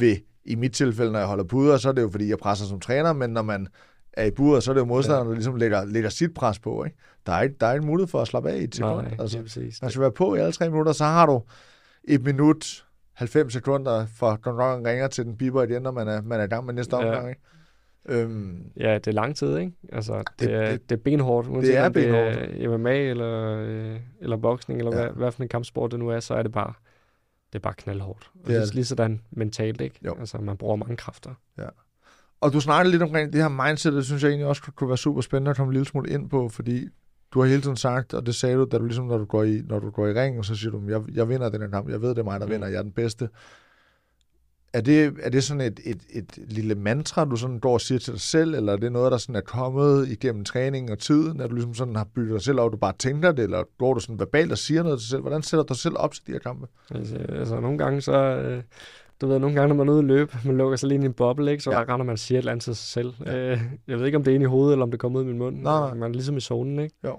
[0.00, 0.16] ved,
[0.46, 2.80] i mit tilfælde, når jeg holder puder, så er det jo, fordi jeg presser som
[2.80, 3.66] træner, men når man
[4.16, 6.84] er i buret, så er det jo modstanderen, der ligesom lægger, lægger sit pres på,
[6.84, 6.96] ikke?
[7.26, 9.02] Der er, ikke, der er ikke mulighed for at slappe af i et sekund.
[9.02, 9.82] Nej, altså, præcis.
[9.82, 11.42] man skal være på i alle tre minutter, så har du
[12.04, 16.40] et minut, 90 sekunder, fra klokken ringer til den biber igen, når man er, man
[16.40, 17.04] er i gang med næste Ja.
[17.04, 17.40] omgang, ikke?
[18.08, 19.72] Øhm, Ja, det er lang tid, ikke?
[19.92, 21.48] Altså, det, Det- det, er, det- det er benhårdt.
[21.48, 22.34] uanset er om benhårdt.
[22.34, 25.02] Det er MMA eller, øh, eller boksning, eller Ja.
[25.02, 25.06] ja.
[25.08, 26.72] hvad, hvad for en kampsport det nu er, så er det bare,
[27.52, 28.30] det er bare knaldhårdt.
[28.34, 28.74] Og Det er det er det.
[28.74, 29.98] lige sådan mentalt, ikke?
[30.04, 30.16] Jo.
[30.18, 31.30] Altså, man bruger mange kræfter.
[32.40, 34.96] Og du snakkede lidt omkring det her mindset, det synes jeg egentlig også kunne være
[34.98, 36.88] super spændende at komme en lille smule ind på, fordi
[37.34, 39.42] du har hele tiden sagt, og det sagde du, da du ligesom, når du går
[39.42, 41.88] i, når du går i ringen, så siger du, jeg, jeg vinder den her kamp,
[41.88, 42.52] jeg ved, det er mig, der Mm.
[42.52, 43.28] vinder, jeg er den bedste.
[44.72, 47.98] Er det, er det sådan et, et, et lille mantra, du sådan går og siger
[47.98, 51.40] til dig selv, eller er det noget, der sådan er kommet igennem træningen og tiden,
[51.40, 53.62] at du ligesom sådan har bygget dig selv op, og du bare tænker det, eller
[53.78, 55.20] går du sådan verbalt og siger noget til dig selv?
[55.20, 56.66] Hvordan sætter du dig selv op til de her kampe?
[56.94, 58.62] Altså, altså nogle gange så, øh,
[59.24, 61.04] du ved, nogle gange når man er ude at løbe, man lukker sig lige ind
[61.04, 61.62] i en boble, ikke?
[61.62, 61.80] så Ja.
[61.80, 63.14] render man og siger et eller andet til sig selv.
[63.26, 63.52] Ja.
[63.52, 65.24] Øh, jeg ved ikke, om det er inde i hovedet, eller om det kommer ud
[65.24, 65.56] af min mund.
[65.60, 65.94] Nej, nej.
[65.94, 66.94] Man er ligesom i zonen, ikke?
[67.04, 67.18] Jo.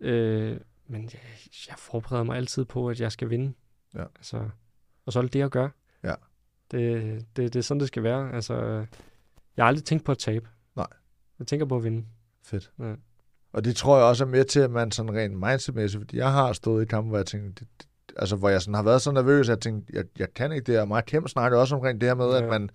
[0.00, 1.20] Øh, men jeg,
[1.68, 3.52] jeg forbereder mig altid på, at jeg skal vinde.
[3.94, 4.02] Ja.
[4.16, 4.48] Altså,
[5.06, 5.68] og så er det det, jeg gør.
[6.04, 6.14] Ja.
[6.70, 7.02] Det,
[7.36, 8.32] det, det er sådan, det skal være.
[8.34, 8.54] Altså,
[9.56, 10.48] jeg har aldrig tænkt på at tabe.
[10.76, 10.86] Nej.
[11.38, 12.04] Jeg tænker på at vinde.
[12.44, 12.70] Fedt.
[12.78, 12.94] Ja.
[13.52, 16.32] Og det tror jeg også er med til, at man sådan rent mindsetmæssigt, fordi jeg
[16.32, 19.02] har stået i kampe, hvor jeg tænkte, det, det, altså hvor jeg sådan har været
[19.02, 20.84] så nervøs, at jeg tænkte, jeg, jeg kan ikke det her.
[20.84, 22.42] Meget Kjem snakker også omkring det her med, ja.
[22.42, 22.70] At man,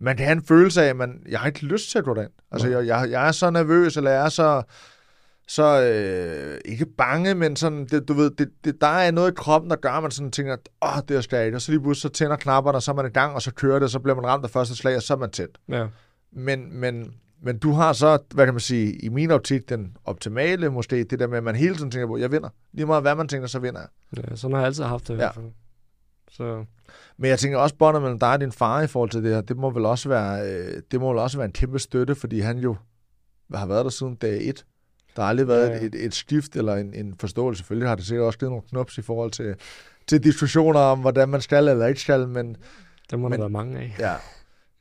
[0.00, 2.14] man kan have en følelse af, at man, jeg har ikke lyst til at gå
[2.14, 2.32] derind.
[2.52, 4.62] Altså jeg, jeg, jeg er så nervøs, eller jeg er så,
[5.48, 9.34] så øh, ikke bange, men sådan, det, du ved, det, det, der er noget i
[9.34, 12.02] kroppen, der gør, at man sådan tænker, åh, det er stærkt, og så lige pludselig
[12.02, 13.98] så tænder knapperne, og så er man i gang, og så kører det, og så
[13.98, 15.48] bliver man ramt af første slag, og så er man tæt.
[15.68, 15.86] Ja.
[16.32, 20.70] Men, men, men du har så, hvad kan man sige, i min optik, den optimale
[20.70, 22.48] måske, det der med, at man hele tiden tænker på, jeg vinder.
[22.72, 24.24] Lige meget hvad man tænker, så vinder jeg.
[24.30, 25.18] ja, sådan har jeg altid haft det i Ja.
[25.18, 25.46] hvert fald.
[26.30, 26.64] Så
[27.16, 29.40] Men jeg tænker også, båndet mellem dig og din far i forhold til det her,
[29.40, 32.40] det må vel også være, øh, det må vel også være en kæmpe støtte, fordi
[32.40, 32.76] han jo
[33.54, 34.64] har været der siden dag et.
[35.16, 35.82] Der har aldrig været Ja, ja.
[35.84, 37.58] et, et skift eller en, en forståelse.
[37.58, 39.54] Selvfølgelig har det sikkert også givet nogle knups i forhold til,
[40.06, 42.56] til diskussioner om, hvordan man skal eller ikke skal, men,
[43.10, 43.96] det må Men- der være mange af.
[43.98, 44.14] Ja.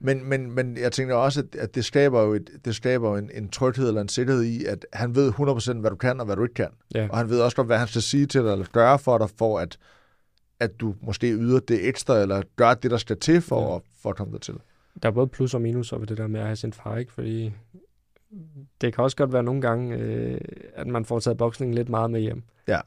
[0.03, 3.29] Men, men, men jeg tænker også, at, det skaber jo, et, det skaber jo en,
[3.33, 6.35] en tryghed eller en sikkerhed i, at han ved 100% hvad du kan og hvad
[6.35, 6.69] du ikke kan.
[6.95, 7.07] Ja.
[7.11, 9.29] Og han ved også godt, hvad han skal sige til dig eller gøre for dig,
[9.37, 9.77] for at,
[10.59, 13.75] at du måske yder det ekstra, eller gør det, der skal til for, Ja.
[13.75, 14.55] at, for at komme dertil.
[15.03, 17.11] Der er både plus og minus ved det der med at have sin far, ikke?
[17.13, 17.51] Fordi
[18.81, 20.41] det kan også godt være nogle gange, øh,
[20.75, 22.43] at man får taget boksningen lidt meget med hjem.
[22.67, 22.79] Ja.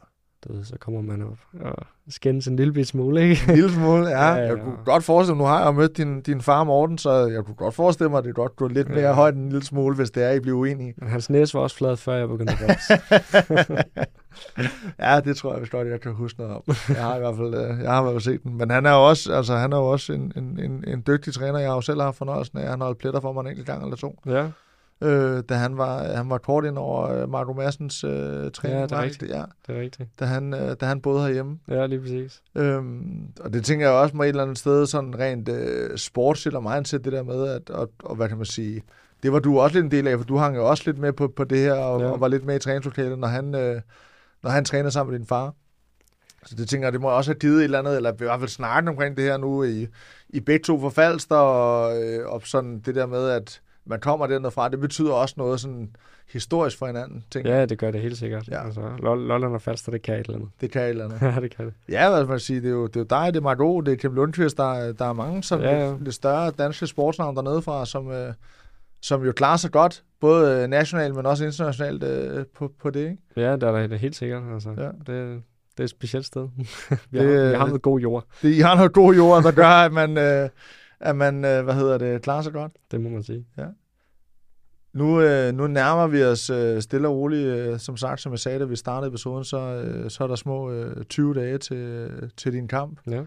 [0.49, 3.43] Du ved, så kommer man op og skændes en lille smule, ikke?
[3.49, 4.25] En lille smule, ja.
[4.35, 4.47] Ja, ja.
[4.47, 7.45] Jeg kunne godt forestille mig, nu har jeg mødt din, din far Morten, så jeg
[7.45, 9.13] kunne godt forestille mig, at det godt gå lidt mere Ja.
[9.13, 10.95] højt en lille smule, hvis det er, I bliver uenige.
[10.97, 13.01] Men hans næse var også flad, før jeg begyndte at bokse.
[15.05, 16.63] ja, det tror jeg vist godt, jeg kan huske noget om.
[16.89, 18.59] Jeg har i hvert fald, øh, jeg har i hvert fald set den.
[18.59, 21.35] Men han er jo også, altså, han er jo også en, en, en, en dygtig
[21.35, 21.59] træner.
[21.59, 23.67] Jeg har jo selv haft fornøjelsen af, at han holdt pletter for mig en enkelt
[23.67, 24.19] gang eller to.
[24.27, 24.47] ja,
[25.05, 28.11] Øh, da han var, han var kort ind over øh, Marco Massens øh,
[28.51, 28.79] træning.
[28.81, 29.21] Ja, det er rigtigt.
[29.21, 30.09] Det, ja, det er rigtigt.
[30.21, 31.59] da han, øh, da han boede herhjemme.
[31.69, 32.43] Ja, lige præcis.
[32.55, 36.57] Øhm, og det tænker jeg også må et eller andet sted sådan rent øh, sportsligt
[36.57, 38.83] og mindset, det der med, at, og, og hvad kan man sige,
[39.23, 41.13] det var du også lidt en del af, for du hang jo også lidt med
[41.13, 42.07] på, på det her, og, Ja.
[42.11, 43.81] og var lidt med i træningslokalet, når han, øh,
[44.43, 45.55] når han trænede sammen med din far.
[46.47, 48.41] Så det tænker jeg, det må også have givet et eller andet, eller i hvert
[48.41, 49.87] fald snakken omkring det her nu i,
[50.29, 54.27] i begge to for Falster, og, øh, og sådan det der med, at man kommer
[54.27, 55.97] dernede fra, det betyder også noget sådan
[56.33, 57.57] historisk for hinanden, tænker.
[57.57, 58.49] Ja, det gør det helt sikkert.
[58.49, 58.65] Ja.
[58.67, 60.51] Altså, Loll- Lolland og Falster, det kan et eller andet.
[60.61, 61.23] Det kan et eller andet.
[61.35, 61.75] Ja, det kan det.
[61.89, 63.93] Ja, hvad man sige, det er jo, det er jo dig, det er Marco, det
[63.93, 65.91] er Kim Lundqvist, der, er- der er mange sådan Ja, ja.
[65.91, 68.33] Lidt, lidt større danske sportsnavne dernede fra, som, øh,
[69.03, 73.01] som jo klarer sig godt, både øh, nationalt, men også internationalt øh, på, på det,
[73.01, 73.17] ikke?
[73.37, 74.43] Ja, det er det helt sikkert.
[74.55, 74.85] Altså, Ja.
[74.85, 76.49] det, det er et specielt sted.
[76.57, 76.65] vi,
[77.19, 79.51] Det, har, vi øh, har noget god jord, Det, I har noget god jord, der
[79.53, 80.49] gør, at man, øh,
[81.05, 82.73] at man øh, hvad hedder det, klarer sig godt.
[82.91, 83.47] det må man sige.
[84.93, 88.39] Nu, øh, nu nærmer vi os øh, stille og roligt, øh, som sagt, som jeg
[88.39, 92.11] sagde, da vi startede episoden, så, øh, så er der små øh, 20 dage til,
[92.37, 93.01] til din kamp.
[93.11, 93.23] Ja.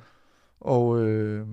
[0.60, 1.48] Og, øh,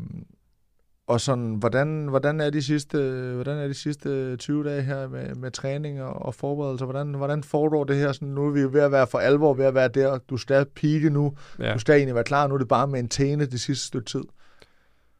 [1.06, 2.98] og sådan, hvordan, hvordan, er de sidste,
[3.34, 6.86] hvordan er de sidste 20 dage her med, med træning og, og forberedelser?
[6.86, 8.12] Hvordan, hvordan foregår det her?
[8.12, 10.18] Sådan, nu er vi ved at være for alvor ved at være der.
[10.18, 11.34] Du skal pike nu.
[11.58, 11.72] ja.
[11.72, 12.46] Du skal egentlig være klar.
[12.46, 14.24] Nu er det bare med en tæne det sidste stykke tid.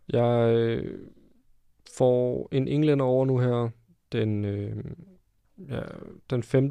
[0.09, 0.99] Jeg øh,
[1.97, 3.69] får en englænder over nu her
[4.13, 4.85] den, øh,
[5.69, 5.81] ja,
[6.31, 6.71] den 5.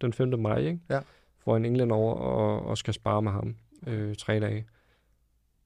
[0.00, 0.38] Den 5.
[0.38, 0.80] maj, ikke?
[0.90, 1.00] Ja.
[1.38, 3.56] Får en englænder over og, og skal spare med ham
[3.86, 4.66] øh, tre dage.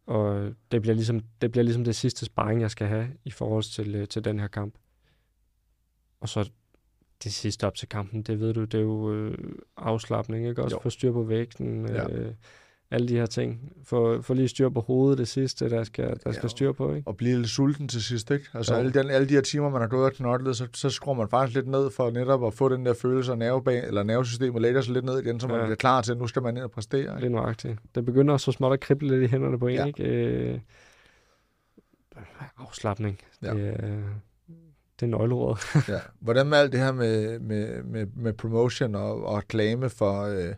[0.06, 3.62] Og det bliver, ligesom, det bliver ligesom det sidste sparring, jeg skal have i forhold
[3.62, 4.74] til, øh, til den her kamp.
[6.20, 6.50] Og så
[7.24, 9.38] det sidste op til kampen, det ved du, det er jo øh,
[9.76, 10.62] afslappning, ikke?
[10.62, 10.80] Også Jo.
[10.82, 12.04] få styr på vægten, Ja.
[12.92, 13.72] Øh, alle de her ting.
[13.84, 16.48] Få, få lige styr på hovedet, det sidste, der skal, der skal Ja.
[16.48, 17.08] styr på, ikke?
[17.08, 18.44] Og blive lidt sulten til sidst, ikke?
[18.54, 18.78] Altså Jo.
[18.78, 21.28] alle, den, alle de her timer, man har gået og knoklet, så, så skruer man
[21.28, 24.80] faktisk lidt ned for netop at få den der følelse af nervebane, eller nervesystemet lægger
[24.80, 25.62] sig lidt ned igen, så man Ja.
[25.62, 27.00] bliver klar til, at nu skal man ind og præstere.
[27.00, 27.20] Ikke?
[27.20, 27.78] Lidt nøjagtigt.
[27.94, 29.84] Det begynder så småt at krible lidt i hænderne på en, Ja.
[29.84, 30.04] ikke?
[30.04, 30.60] Øh,
[32.58, 33.18] afslappning.
[33.42, 33.54] Ja.
[33.54, 34.02] Det, er,
[35.00, 35.88] det er nøgleordet.
[35.88, 35.98] Ja.
[36.20, 40.54] Hvordan med alt det her med, med, med, med promotion og, og reklame for, øh,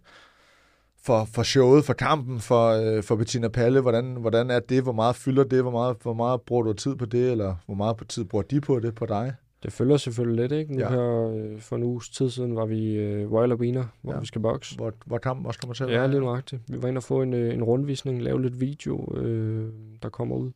[1.02, 4.82] for, for showet, for kampen, for, øh, for Bettina Palle, hvordan, hvordan er det?
[4.82, 5.62] Hvor meget fylder det?
[5.62, 7.30] Hvor meget, hvor meget bruger du tid på det?
[7.30, 9.34] Eller hvor meget på tid bruger de på det på dig?
[9.62, 10.72] Det følger selvfølgelig lidt, ikke?
[10.74, 10.92] Nu Ja.
[10.92, 10.98] ja.
[11.00, 14.16] her, øh, for en uges tid siden var vi øh, Royal Arena, hvor Ja.
[14.16, 14.20] ja.
[14.20, 14.76] vi skal bokse.
[14.76, 16.10] Hvor, hvor kampen også kommer til at Ja, være?
[16.10, 16.62] lige nøjagtigt.
[16.68, 19.72] Vi var inde og få en, øh, en rundvisning, lave lidt video, øh,
[20.02, 20.50] der kommer ud.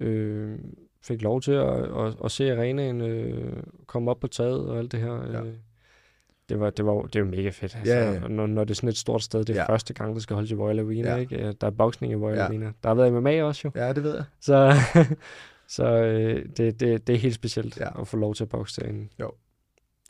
[0.00, 0.58] Øh,
[1.02, 3.52] fik lov til at, at, at se arenaen øh,
[3.86, 5.12] komme op på taget og alt det her.
[5.32, 5.42] Ja.
[6.50, 7.76] Det var, det var det jo mega fedt.
[7.76, 8.28] Altså, Ja, ja.
[8.28, 9.72] Når, når det er sådan et stort sted, det er Ja.
[9.72, 11.16] første gang, det skal holdes i Royal Arena, Ja.
[11.16, 11.52] ikke?
[11.52, 12.44] Der er boksning i Royal Ja.
[12.44, 12.72] Arena.
[12.82, 13.70] Der har været MMA også jo.
[13.80, 14.24] Ja, det ved jeg.
[14.40, 14.74] Så,
[15.76, 18.00] så øh, det, det, det er helt specielt Ja.
[18.00, 19.08] at få lov til at bokse derinde.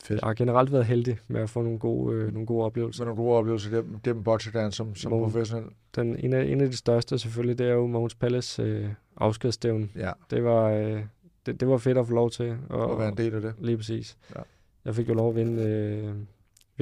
[0.04, 0.20] Fedt.
[0.20, 2.96] Jeg har generelt været heldig med at få nogle gode, øh, nogle gode oplevelser.
[2.96, 5.64] Så nogle gode oplevelser gennem, gennem boxerdans som, som Nogle- professionel.
[5.96, 9.90] Den, en, af, en af de største selvfølgelig, det er jo Mogens Palles øh, afskedsstævn.
[9.96, 11.00] Ja, Det var, øh,
[11.46, 12.56] det, det var fedt at få lov til.
[12.70, 13.54] Og, at være en del af det.
[13.58, 14.16] Lige præcis.
[14.36, 14.40] Ja.
[14.84, 16.14] Jeg fik jo lov at vinde øh,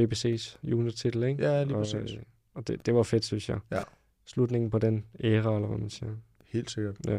[0.05, 1.43] VBC's junior-titel, ikke?
[1.43, 2.13] Ja, lige og, præcis.
[2.15, 2.23] øh,
[2.55, 3.59] og det, det var fedt, synes jeg.
[3.71, 3.81] Ja.
[4.27, 6.11] Slutningen på den æra, eller hvad man siger.
[6.53, 6.97] Helt sikkert.
[7.07, 7.19] Ja.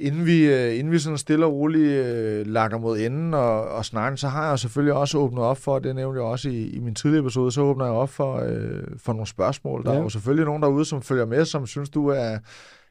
[0.00, 3.84] Inden vi, øh, inden vi sådan stille og roligt øh, lakker mod enden og, og
[3.84, 6.78] snakken, så har jeg selvfølgelig også åbnet op for, det nævnte jeg også i, i
[6.78, 9.84] min tidligere episode, så åbner jeg op for, øh, for nogle spørgsmål.
[9.84, 9.98] Der Ja.
[9.98, 12.38] er jo selvfølgelig nogen derude, som følger med, som synes, du er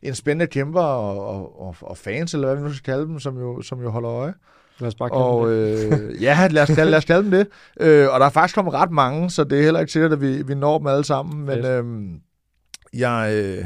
[0.04, 3.20] en spændende kæmper og, og, og, og fans, eller hvad vi nu skal kalde dem,
[3.20, 4.34] som jo, som jo holder øje.
[4.80, 5.54] Lad os bare Og det.
[5.94, 7.48] øh, ja, lad os, kalde, lad os kalde dem det.
[7.80, 10.22] Øh, og der er faktisk kommet ret mange, så det er heller ikke sikkert, at
[10.22, 11.46] vi, vi når dem alle sammen.
[11.46, 11.86] Men Fedt.
[11.86, 11.86] øh,
[13.00, 13.66] jeg, øh,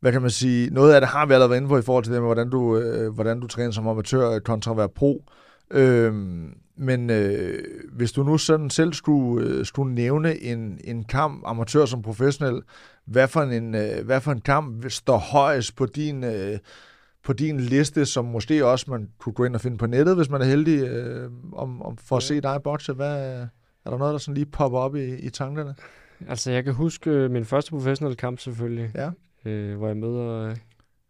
[0.00, 2.04] hvad kan man sige, noget af det har vi allerede været inde på i forhold
[2.04, 5.24] til det med, hvordan du, øh, hvordan du træner som amatør kontra at være pro.
[5.70, 6.14] Øh,
[6.80, 7.58] men øh,
[7.92, 12.62] hvis du nu sådan selv skulle, øh, skulle nævne en, en kamp, amatør som professionel,
[13.06, 16.58] hvad for en, øh, hvad for en kamp står højest på din, øh,
[17.28, 20.30] på din liste, som måske også man kunne gå ind og finde på nettet, hvis
[20.30, 22.92] man er heldig, øh, om, om for at se dig bokse.
[22.92, 23.40] Hvad,
[23.84, 25.74] er der noget, der sådan lige popper op i, i tankerne?
[26.28, 29.10] Altså, jeg kan huske øh, min første professionelle kamp selvfølgelig, Ja.
[29.44, 30.56] øh, hvor jeg møder øh,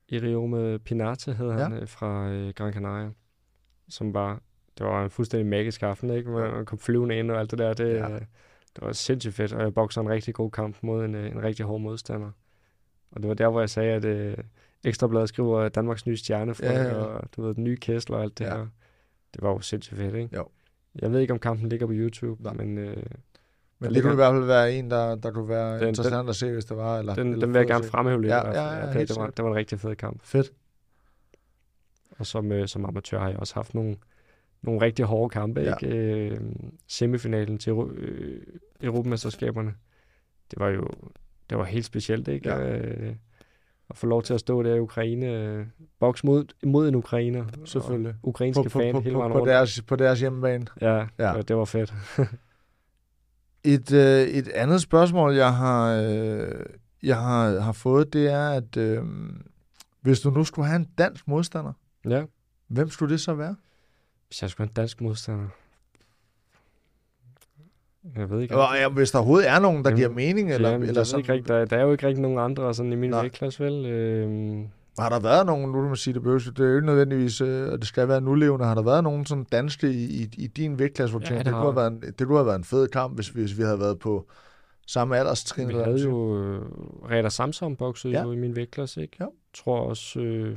[0.09, 1.79] Iriome Pinate, hed han, Ja.
[1.81, 3.11] øh, fra øh, Gran Canaria,
[3.89, 4.41] som var,
[4.79, 6.31] det var en fuldstændig magisk aften, ikke?
[6.31, 8.11] Man, man kom flyvende ind og alt det der, det, Ja.
[8.14, 8.21] øh,
[8.77, 11.43] det var sindssygt fedt, og jeg bokser en rigtig god kamp mod en, øh, en
[11.43, 12.31] rigtig hård modstander.
[13.11, 14.37] Og det var der, hvor jeg sagde, at øh,
[14.85, 16.95] Ekstrabladet skriver Danmarks nye stjerne for, Ja, ja, ja, ja.
[17.05, 18.57] og du ved, den nye Kessler og alt det Ja.
[18.57, 18.66] her.
[19.35, 20.37] Det var jo sindssygt fedt, ikke?
[20.37, 20.49] Jo.
[20.95, 22.53] Jeg ved ikke, om kampen ligger på YouTube, Nej.
[22.53, 22.97] men øh,
[23.79, 26.37] Men det kunne i hvert fald være en, der, der kunne være Den- interessant at
[26.37, 26.99] se, hvis det var.
[26.99, 28.31] Eller, den, eller den vil jeg gerne fremhæve lidt.
[28.33, 28.66] Ja, hvert fald.
[28.66, 30.22] ja, ja, det, det, var, det var en rigtig fed kamp.
[30.22, 30.53] Fedt.
[32.18, 33.97] Og som, øh, som amatør har jeg også haft nogle,
[34.62, 35.61] nogle rigtig hårde kampe.
[35.61, 35.74] Ja.
[35.83, 35.97] Ikke?
[35.97, 36.41] Øh,
[36.87, 38.43] semifinalen til øh,
[38.83, 39.74] Europamesterskaberne,
[40.51, 40.89] det var jo
[41.51, 42.29] det var helt specielt.
[42.29, 42.49] ikke?
[42.51, 42.76] Ja.
[42.79, 43.14] Øh,
[43.91, 45.66] at få lov til at stå der i Ukraine, øh,
[46.01, 47.45] boks mod, mod en ukrainer.
[47.64, 48.14] Selvfølgelig.
[48.22, 50.66] Ukrainske På, på, fan på, hele på, vejen på, deres, på deres hjemmebane.
[50.80, 51.07] Ja, Ja.
[51.18, 51.32] ja.
[51.39, 51.95] Det, det var fedt.
[53.64, 56.66] Et, øh, et andet spørgsmål, jeg har, øh,
[57.03, 59.03] jeg har, har fået, det er, at øh,
[60.01, 61.72] hvis du nu skulle have en dansk modstander,
[62.09, 62.24] ja.
[62.68, 63.57] hvem skulle det så være?
[64.28, 65.49] Hvis jeg skulle have en dansk modstander.
[68.17, 68.57] Jeg ved ikke.
[68.57, 71.07] Og, ja, hvis der overhovedet er nogen, der Jamen, giver mening, eller, Jamen, eller jeg
[71.13, 73.65] ved ikke rigtig, der, der er jo ikke rigtig nogen andre sådan i min vægtklasse,
[73.65, 73.87] vel?
[73.87, 74.67] Øhm,
[74.99, 77.41] har der været nogen, nu kan man sige, det, behøves, det er jo ikke nødvendigvis,
[77.41, 80.79] øh, det skal være nulevende, har der været nogen sådan danske i, i, i din
[80.79, 82.65] vægtklasse, hvor du Ja, tænker, det det, kunne været en, det kunne have været en
[82.65, 84.27] fed kamp, hvis, hvis vi havde været på
[84.87, 85.69] samme alderstrin.
[85.69, 86.61] vi havde jo øh,
[87.11, 88.19] Reda Samsom bokset Ja.
[88.19, 88.25] ja.
[88.25, 89.17] jo i min vægtklasse, ikke?
[89.21, 89.27] Ja.
[89.55, 90.57] tror også, øh,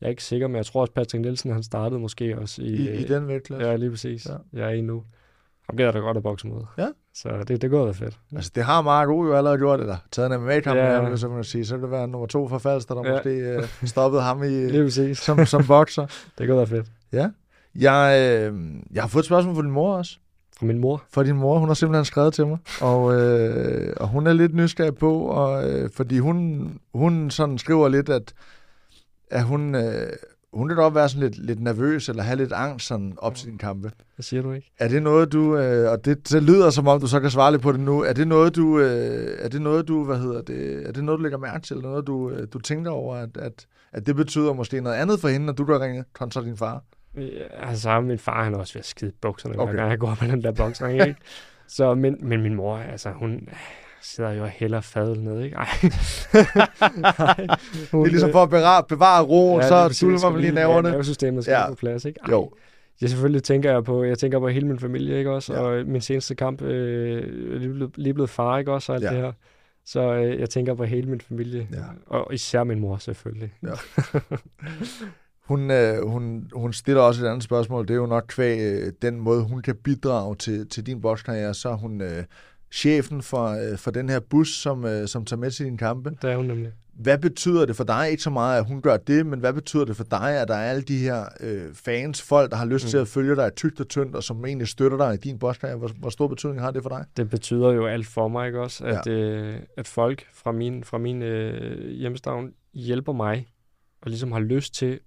[0.00, 2.66] jeg er ikke sikker, men jeg tror også, Patrick Nielsen, han startede måske også i.
[2.66, 3.66] I, i øh, den vægtklasse.
[3.66, 4.26] Ja, lige præcis.
[4.26, 4.32] Ja.
[4.32, 4.58] Ja.
[4.60, 5.02] Jeg er i nu.
[5.70, 6.62] Ham gad da godt at bokse mod.
[6.78, 6.88] Ja.
[7.14, 8.18] Så det, det går da fedt.
[8.36, 11.02] Altså, det har Mark O jo allerede gjort, eller taget en MMA-kamp Ja.
[11.02, 11.66] med så man sige.
[11.66, 13.12] Så vil det være nummer to for Falster, der ja.
[13.16, 16.06] Måske øh, stoppede ham i, som, som bokser.
[16.38, 16.86] Det går da fedt.
[17.12, 17.30] Ja.
[17.74, 18.54] Jeg, øh,
[18.92, 20.18] jeg har fået et spørgsmål fra din mor også.
[20.58, 21.02] Fra min mor.
[21.10, 22.58] For din mor, hun har simpelthen skrevet til mig.
[22.80, 27.88] Og, øh, og hun er lidt nysgerrig på, og, øh, fordi hun, hun sådan skriver
[27.88, 28.32] lidt, at,
[29.30, 30.12] at hun, øh,
[30.58, 33.46] hun vil godt være sådan lidt, lidt nervøs, eller have lidt angst sådan op til
[33.48, 33.92] din kampe.
[34.16, 34.72] Hvad siger du ikke?
[34.78, 37.52] Er det noget, du, øh, og det, det lyder som om, du så kan svare
[37.52, 40.42] lidt på det nu, er det noget, du, øh, er det noget, du, hvad hedder
[40.42, 43.16] det, er det noget, du lægger mærke til, eller noget, du, øh, du tænker over,
[43.16, 46.42] at, at, at det betyder måske noget andet for hende, når du der ringer kontra
[46.42, 46.82] din far?
[47.16, 49.72] Ja, altså, min far, han er også ved at skide bukserne, okay.
[49.72, 51.16] Hver gang jeg går med den der boksring, ikke?
[51.76, 53.48] Så, men, men min mor, altså, hun
[54.02, 55.56] sidder jo og hælder fadet ned, ikke?
[55.56, 55.66] Ej.
[55.82, 55.92] Det
[57.94, 60.90] er ligesom for at bevare, bevare roen, ja, så tuller man lige naverne.
[60.90, 61.60] Nervesystemet skal Ja.
[61.60, 61.68] ja.
[61.68, 62.20] på plads, ikke?
[62.24, 62.30] Ej.
[62.30, 62.50] Jo,
[63.02, 65.52] Ja, selvfølgelig tænker jeg på, jeg tænker på hele min familie, ikke også?
[65.54, 65.60] Ja.
[65.60, 65.66] Ja.
[65.80, 68.92] Og min seneste kamp, øh, lige, blevet, lige blevet far, ikke også?
[68.92, 69.10] Og alt Ja.
[69.10, 69.16] ja.
[69.16, 69.32] det her.
[69.86, 71.68] Så øh, jeg tænker på hele min familie.
[71.72, 71.78] Ja.
[72.06, 73.52] Og især min mor, selvfølgelig.
[73.62, 73.68] Ja.
[75.48, 77.88] Hun, øh, hun, hun stiller også et andet spørgsmål.
[77.88, 81.54] Det er jo nok kvæg øh, den måde, hun kan bidrage til, til din bokskarriere.
[81.54, 82.24] Så hun øh,
[82.72, 86.10] chefen for, øh, for den her bus, som, øh, som tager med til dine kampe.
[86.22, 86.72] Det er hun nemlig.
[86.94, 88.10] Hvad betyder det for dig?
[88.10, 90.54] Ikke så meget, at hun gør det, men hvad betyder det for dig, at der
[90.54, 92.90] er alle de her øh, fans, folk, der har lyst mm.
[92.90, 95.78] Til at følge dig tygt og tyndt, og som egentlig støtter dig i din bokskarriere?
[95.78, 97.04] Hvor, hvor stor betydning har det for dig?
[97.16, 98.84] Det betyder jo alt for mig, ikke også?
[98.84, 99.12] At, ja.
[99.12, 103.46] øh, at folk fra min, fra min øh, hjemstavn hjælper mig,
[104.02, 105.00] og ligesom har lyst til,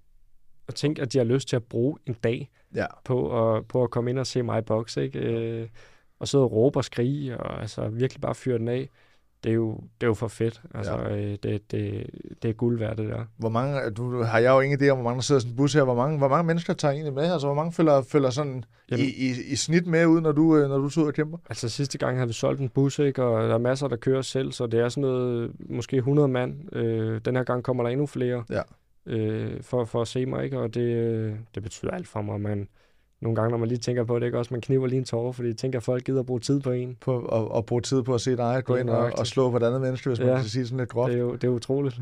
[0.68, 3.84] at tænke, at de har lyst til at bruge en dag Ja, på at, på
[3.84, 5.20] at komme ind og se mig bokse, ikke?
[5.20, 5.68] Øh,
[6.22, 8.90] og sidde og råbe og skrige, og altså virkelig bare fyre den af.
[9.44, 10.62] Det er jo, det er jo for fedt.
[10.76, 11.16] Altså, Ja.
[11.18, 12.06] øh, det, det,
[12.42, 13.26] det er guld værd, det der.
[13.38, 15.52] hvor mange, du har jeg jo ingen idé om, hvor mange der sidder i sådan
[15.52, 15.84] en bus her.
[15.84, 17.24] Hvor mange, hvor mange mennesker tager egentlig med?
[17.32, 20.58] Altså, hvor mange følger, følger sådan Jamen- i, i, i, snit med ud, når du,
[20.58, 21.38] øh, når du tager ud og kæmper?
[21.50, 23.24] Altså sidste gang havde vi solgt en bus, ikke?
[23.24, 26.76] og der er masser, der kører selv, så det er sådan noget, måske 100 mand.
[26.76, 28.62] Øh, den her gang kommer der endnu flere Ja.
[29.06, 30.60] øh, for, for at se mig, ikke?
[30.60, 32.42] og det, øh, det betyder alt for mig.
[32.42, 32.68] Man,
[33.22, 35.32] nogle gange, når man lige tænker på det, ikke også, man kniver lige en tårer,
[35.32, 36.98] fordi jeg tænker, at folk gider at bruge tid på en.
[37.02, 39.58] På at, at bruge tid på at se dig gå ind og, og slå på
[39.58, 40.36] et andet menneske, hvis man Ja.
[40.36, 41.12] kan sige sådan lidt groft.
[41.12, 42.02] Det er jo det er utroligt.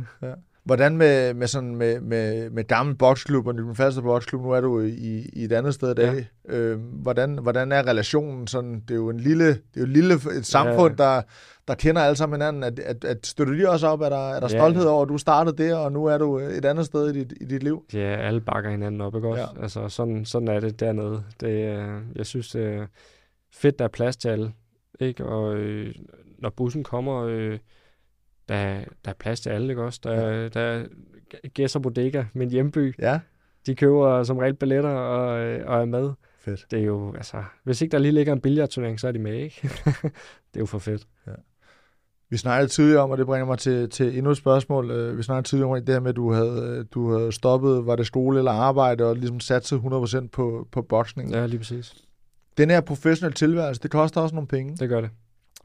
[0.64, 4.62] Hvordan med, med, sådan, med, med, med gamle boksklub og den faste boksklub, nu er
[4.62, 6.28] du i, i et andet sted i dag.
[6.50, 6.56] Ja.
[6.56, 8.48] Øh, hvordan, hvordan er relationen?
[8.48, 11.04] Sådan, det er jo en lille, det er jo et lille et samfund, ja.
[11.04, 11.22] der,
[11.68, 12.64] der kender alle sammen hinanden.
[12.64, 14.02] At, at, at støtter de også op?
[14.02, 14.58] Er der, er der Ja.
[14.58, 17.34] stolthed over, at du startede der, og nu er du et andet sted i dit,
[17.42, 17.84] i dit liv?
[17.94, 19.48] Ja, alle bakker hinanden op, ikke også?
[19.56, 19.62] Ja.
[19.62, 21.24] Altså, sådan, sådan er det dernede.
[21.40, 22.86] Det, er- jeg synes, det er
[23.54, 24.52] fedt, der er plads til alle.
[25.00, 25.26] Ikke?
[25.26, 25.96] Og øh,
[26.40, 27.60] når bussen kommer, øh,
[28.50, 30.00] der, der er plads til alle, ikke også?
[30.04, 30.86] Der, der er
[31.54, 33.20] Gæsser Bodega, min hjemby, Ja,
[33.66, 35.28] de køber som regel billetter og,
[35.66, 36.12] og er med.
[36.40, 36.66] fedt.
[36.72, 39.34] Det er jo, altså, hvis ikke der lige ligger en billardturnering, så er de med,
[39.34, 39.62] ikke?
[40.54, 41.08] det er jo for fedt.
[42.32, 44.92] Vi snakkede tidligere om, og det bringer mig til, til endnu et spørgsmål.
[44.92, 47.86] Øh, Vi snakkede tidligere om det her med, at du havde, øh, du havde stoppet,
[47.86, 51.32] var det skole eller arbejde, og ligesom satset 100% på, på boksning.
[51.32, 51.40] Ja.
[51.40, 51.96] Ja, lige præcis.
[52.58, 54.76] Den her professionelle tilværelse, det koster også nogle penge.
[54.78, 55.10] Det gør det.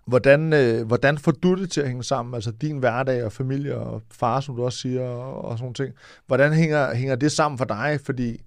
[0.06, 2.34] Hvordan, øh, hvordan får du det til at hænge sammen?
[2.34, 5.74] Altså din hverdag og familie og far, som du også siger, og, og sådan nogle
[5.74, 5.94] ting.
[6.26, 7.98] Hvordan hænger, hænger det sammen for dig?
[8.04, 8.40] Fordi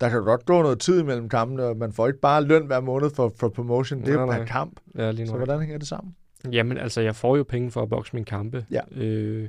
[0.00, 2.66] der kan jo godt gå noget tid imellem kampene, og man får ikke bare løn
[2.66, 4.00] hver måned for, for promotion.
[4.00, 4.80] Det er jo per kamp.
[4.98, 6.16] Ja, lige Så hvordan hænger det sammen?
[6.52, 8.66] Jamen, altså, jeg får jo penge for at bokse mine kampe.
[8.70, 8.80] Ja.
[8.96, 9.48] Øh,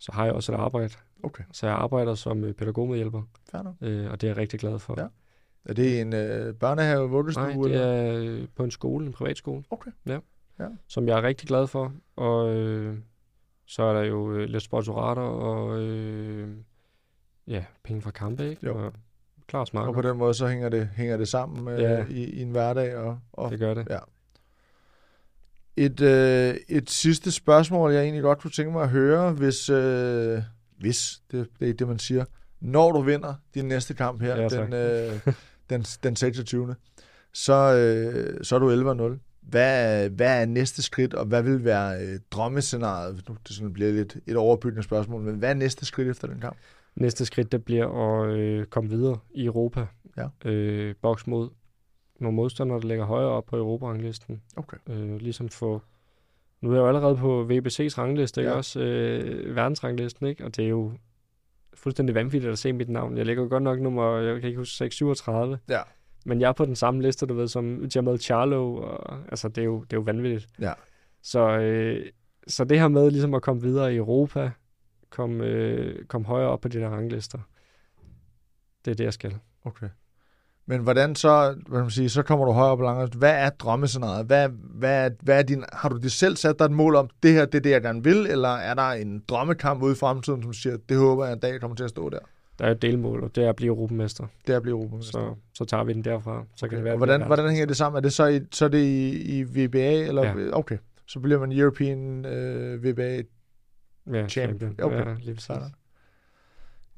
[0.00, 0.94] så har jeg også et arbejde.
[1.22, 3.22] Okay, Så jeg arbejder som øh, pædagogmedhjælper,
[3.52, 3.74] nok.
[3.80, 4.94] øh, og det er jeg rigtig glad for.
[5.00, 5.06] Ja.
[5.64, 7.44] Er det en øh, børnehave, vuggestue?
[7.44, 9.64] Nej, det er øh, på en skole, en privatskole.
[9.70, 9.90] Okay.
[10.06, 10.18] Ja.
[10.60, 10.66] Ja.
[10.88, 11.92] Som jeg er rigtig glad for.
[12.16, 12.98] Og øh,
[13.66, 16.48] så er der jo øh, lidt sponsorater og øh,
[17.46, 18.66] ja, penge fra kampe, ikke?
[18.66, 18.84] Jo.
[18.86, 18.92] Og
[19.46, 19.88] klar smart.
[19.88, 22.04] Og på den måde, så hænger det, hænger det sammen øh, Ja.
[22.10, 22.96] i, i en hverdag.
[22.96, 23.86] Og, og Det gør det.
[23.90, 23.98] Ja.
[25.76, 30.42] Et, øh, et sidste spørgsmål, jeg egentlig godt kunne tænke mig at høre, hvis, øh,
[30.78, 32.24] hvis det, det er det, man siger,
[32.60, 34.66] når du vinder din næste kamp her, Ja, tak.
[34.66, 35.34] den, øh,
[35.70, 36.74] den, den 26.
[37.32, 39.18] Så, øh, så er du 11-0.
[39.48, 43.28] Hvad, er- hvad er næste skridt, og hvad vil være øh, drømmescenariet?
[43.28, 46.40] Nu det sådan bliver lidt et overbyggende spørgsmål, men hvad er næste skridt efter den
[46.40, 46.56] kamp?
[46.96, 47.86] Næste skridt, det bliver
[48.22, 49.86] at øh, komme videre i Europa.
[50.16, 50.50] Ja.
[50.50, 51.50] Øh, boks mod
[52.20, 54.42] nogle modstandere, der ligger højere op på Europa-ranglisten.
[54.56, 54.76] Okay.
[54.88, 55.82] Øh, ligesom få...
[56.60, 58.56] Nu er jeg jo allerede på VBC's rangliste, ikke Ja.
[58.56, 58.80] også?
[58.80, 60.44] Øh, verdensranglisten, ikke?
[60.44, 60.92] Og det er jo
[61.74, 63.16] fuldstændig vanvittigt at se mit navn.
[63.16, 65.58] Jeg ligger jo godt nok nummer, jeg kan ikke huske, 637.
[65.68, 65.80] Ja.
[66.28, 68.74] Men jeg er på den samme liste, du ved, som Jamal Charlo.
[68.74, 70.46] Og, altså, det er, jo, det er jo vanvittigt.
[70.60, 70.72] Ja.
[71.22, 72.06] Så, øh,
[72.48, 74.50] så det her med ligesom at komme videre i Europa,
[75.10, 77.38] komme øh, kom højere op på de der ranglister,
[78.84, 79.36] det er det, jeg skal.
[79.64, 79.88] Okay.
[80.66, 83.14] Men hvordan så, hvad man sige, så kommer du højere op på langt.
[83.14, 84.26] Hvad er drømmescenariet?
[84.26, 87.08] Hvad, hvad, er- hvad er din, har du det selv sat dig et mål om,
[87.22, 89.96] det her, det er det, jeg gerne vil, eller er der en drømmekamp ude i
[89.96, 92.18] fremtiden, som siger, det håber jeg en dag kommer til at stå der?
[92.58, 94.26] Der er et delmål, og det er at blive europamester.
[94.46, 95.12] Det er at blive europamester.
[95.12, 96.44] Så, så tager vi den derfra.
[96.56, 97.96] Så kan det være, Og hvordan, hvordan hænger det sammen?
[97.96, 100.24] Er det så, i, så er det i, i VBA, eller?
[100.24, 100.34] Ja.
[100.52, 100.78] Okay.
[101.06, 103.22] Så bliver man European øh, VBA ja,
[104.28, 104.28] champion.
[104.28, 104.74] champion.
[104.80, 105.06] Okay.
[105.06, 105.50] Ja, lige præcis.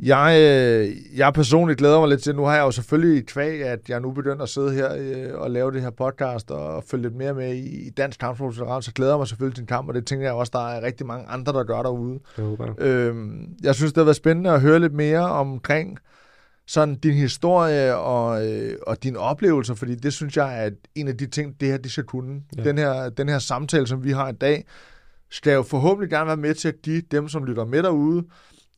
[0.03, 3.89] Jeg, øh, jeg personligt glæder mig lidt til, nu har jeg jo selvfølgelig kvæg, at
[3.89, 7.15] jeg nu begynder at sidde her øh, og lave det her podcast og følge lidt
[7.15, 9.95] mere med i, i dansk kampsportsprogram, så glæder jeg mig selvfølgelig til en kamp, og
[9.95, 12.19] det tænker jeg også, der er rigtig mange andre, der gør derude.
[12.37, 12.75] Det håber jeg.
[12.79, 15.99] Øhm, jeg synes, det har været spændende at høre lidt mere omkring
[16.67, 21.17] sådan din historie og, øh, og dine oplevelser, fordi det synes jeg er en af
[21.17, 22.41] de ting, det her de skal kunne.
[22.57, 22.65] Ja.
[22.65, 24.65] Den, her, den her samtale, som vi har i dag,
[25.31, 28.25] skal jo forhåbentlig gerne være med til at give dem, som lytter med derude,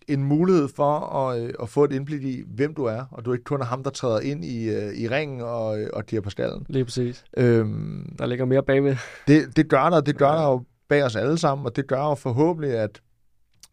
[0.09, 3.33] en mulighed for at, øh, at få et indblik i, hvem du er, og du
[3.33, 6.23] ikke kun er ham, der træder ind i, øh, i ringen og, øh, og giver
[6.23, 6.67] på stallen.
[6.69, 7.25] Lige præcis.
[7.37, 8.97] Øhm, Der ligger mere bagved.
[9.29, 10.37] det, det gør der, det gør Ja.
[10.37, 13.01] der jo bag os alle sammen, og det gør jo forhåbentlig, at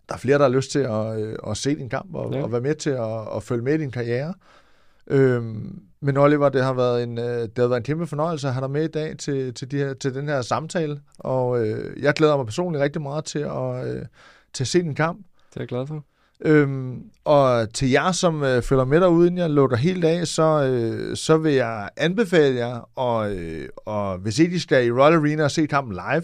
[0.10, 2.44] der er flere, der har lyst til at, at se din kamp og, ja.
[2.44, 4.34] Og være med til at, at følge med i din karriere.
[5.08, 8.62] Øhm, men Oliver, det har, været en, det har været en kæmpe fornøjelse at have
[8.62, 12.14] dig med i dag til, til, de her, til den her samtale, og øh, jeg
[12.14, 14.06] glæder mig personligt rigtig meget til at, øh,
[14.54, 15.18] til at se din kamp.
[15.50, 16.04] Det er jeg glad for.
[16.46, 20.64] Øhm, og til jer, som øh, følger med derude, inden jeg lukker helt af, så,
[20.64, 25.14] øh, så vil jeg anbefale jer, og, øh, og hvis ikke I skal i Royal
[25.14, 26.24] Arena og se kampen live,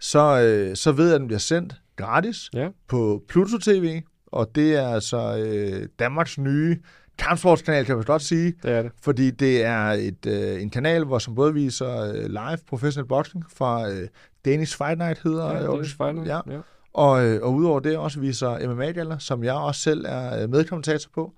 [0.00, 2.68] så, øh, så ved jeg, at den bliver sendt gratis Ja.
[2.88, 6.76] på Pluto TV, og det er altså øh, Danmarks nye
[7.18, 8.92] kampsportskanal, kan man godt sige, Det er det.
[9.02, 13.44] fordi det er et, øh, en kanal, hvor som både viser øh, live professionel boxing
[13.56, 14.08] fra øh,
[14.44, 16.26] Danish Fight Night hedder Ja, det er spejlet.
[16.26, 16.40] Ja.
[16.50, 16.58] ja.
[16.92, 20.50] Og, øh, og udover det også viser MMA gala, som jeg også selv er øh,
[20.50, 21.32] medkommentator på.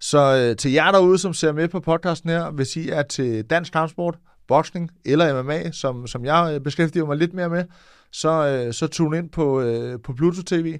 [0.00, 3.44] Så øh, til jer derude, som ser med på podcasten her, hvis I er til
[3.44, 4.18] dansk kampsport,
[4.48, 7.64] boksning eller MMA, som, som jeg beskæftiger mig lidt mere med,
[8.12, 10.78] så, øh, så tune ind på, øh, på Pluto TV.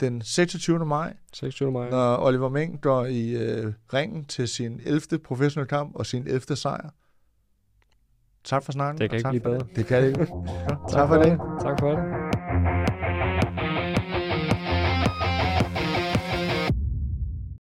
[0.00, 0.86] den 26.
[0.86, 1.72] maj, 26.
[1.72, 1.90] maj.
[1.90, 5.18] når Oliver Meng går i øh, ringen til sin 11.
[5.24, 6.56] professionelle kamp og sin 11.
[6.56, 6.90] sejr.
[8.44, 9.00] Tak for snakken.
[9.00, 9.66] Det kan ikke tak blive bedre.
[9.76, 10.26] Det kan ikke.
[10.46, 11.38] Ja, tak for det.
[11.62, 12.25] Tak for det.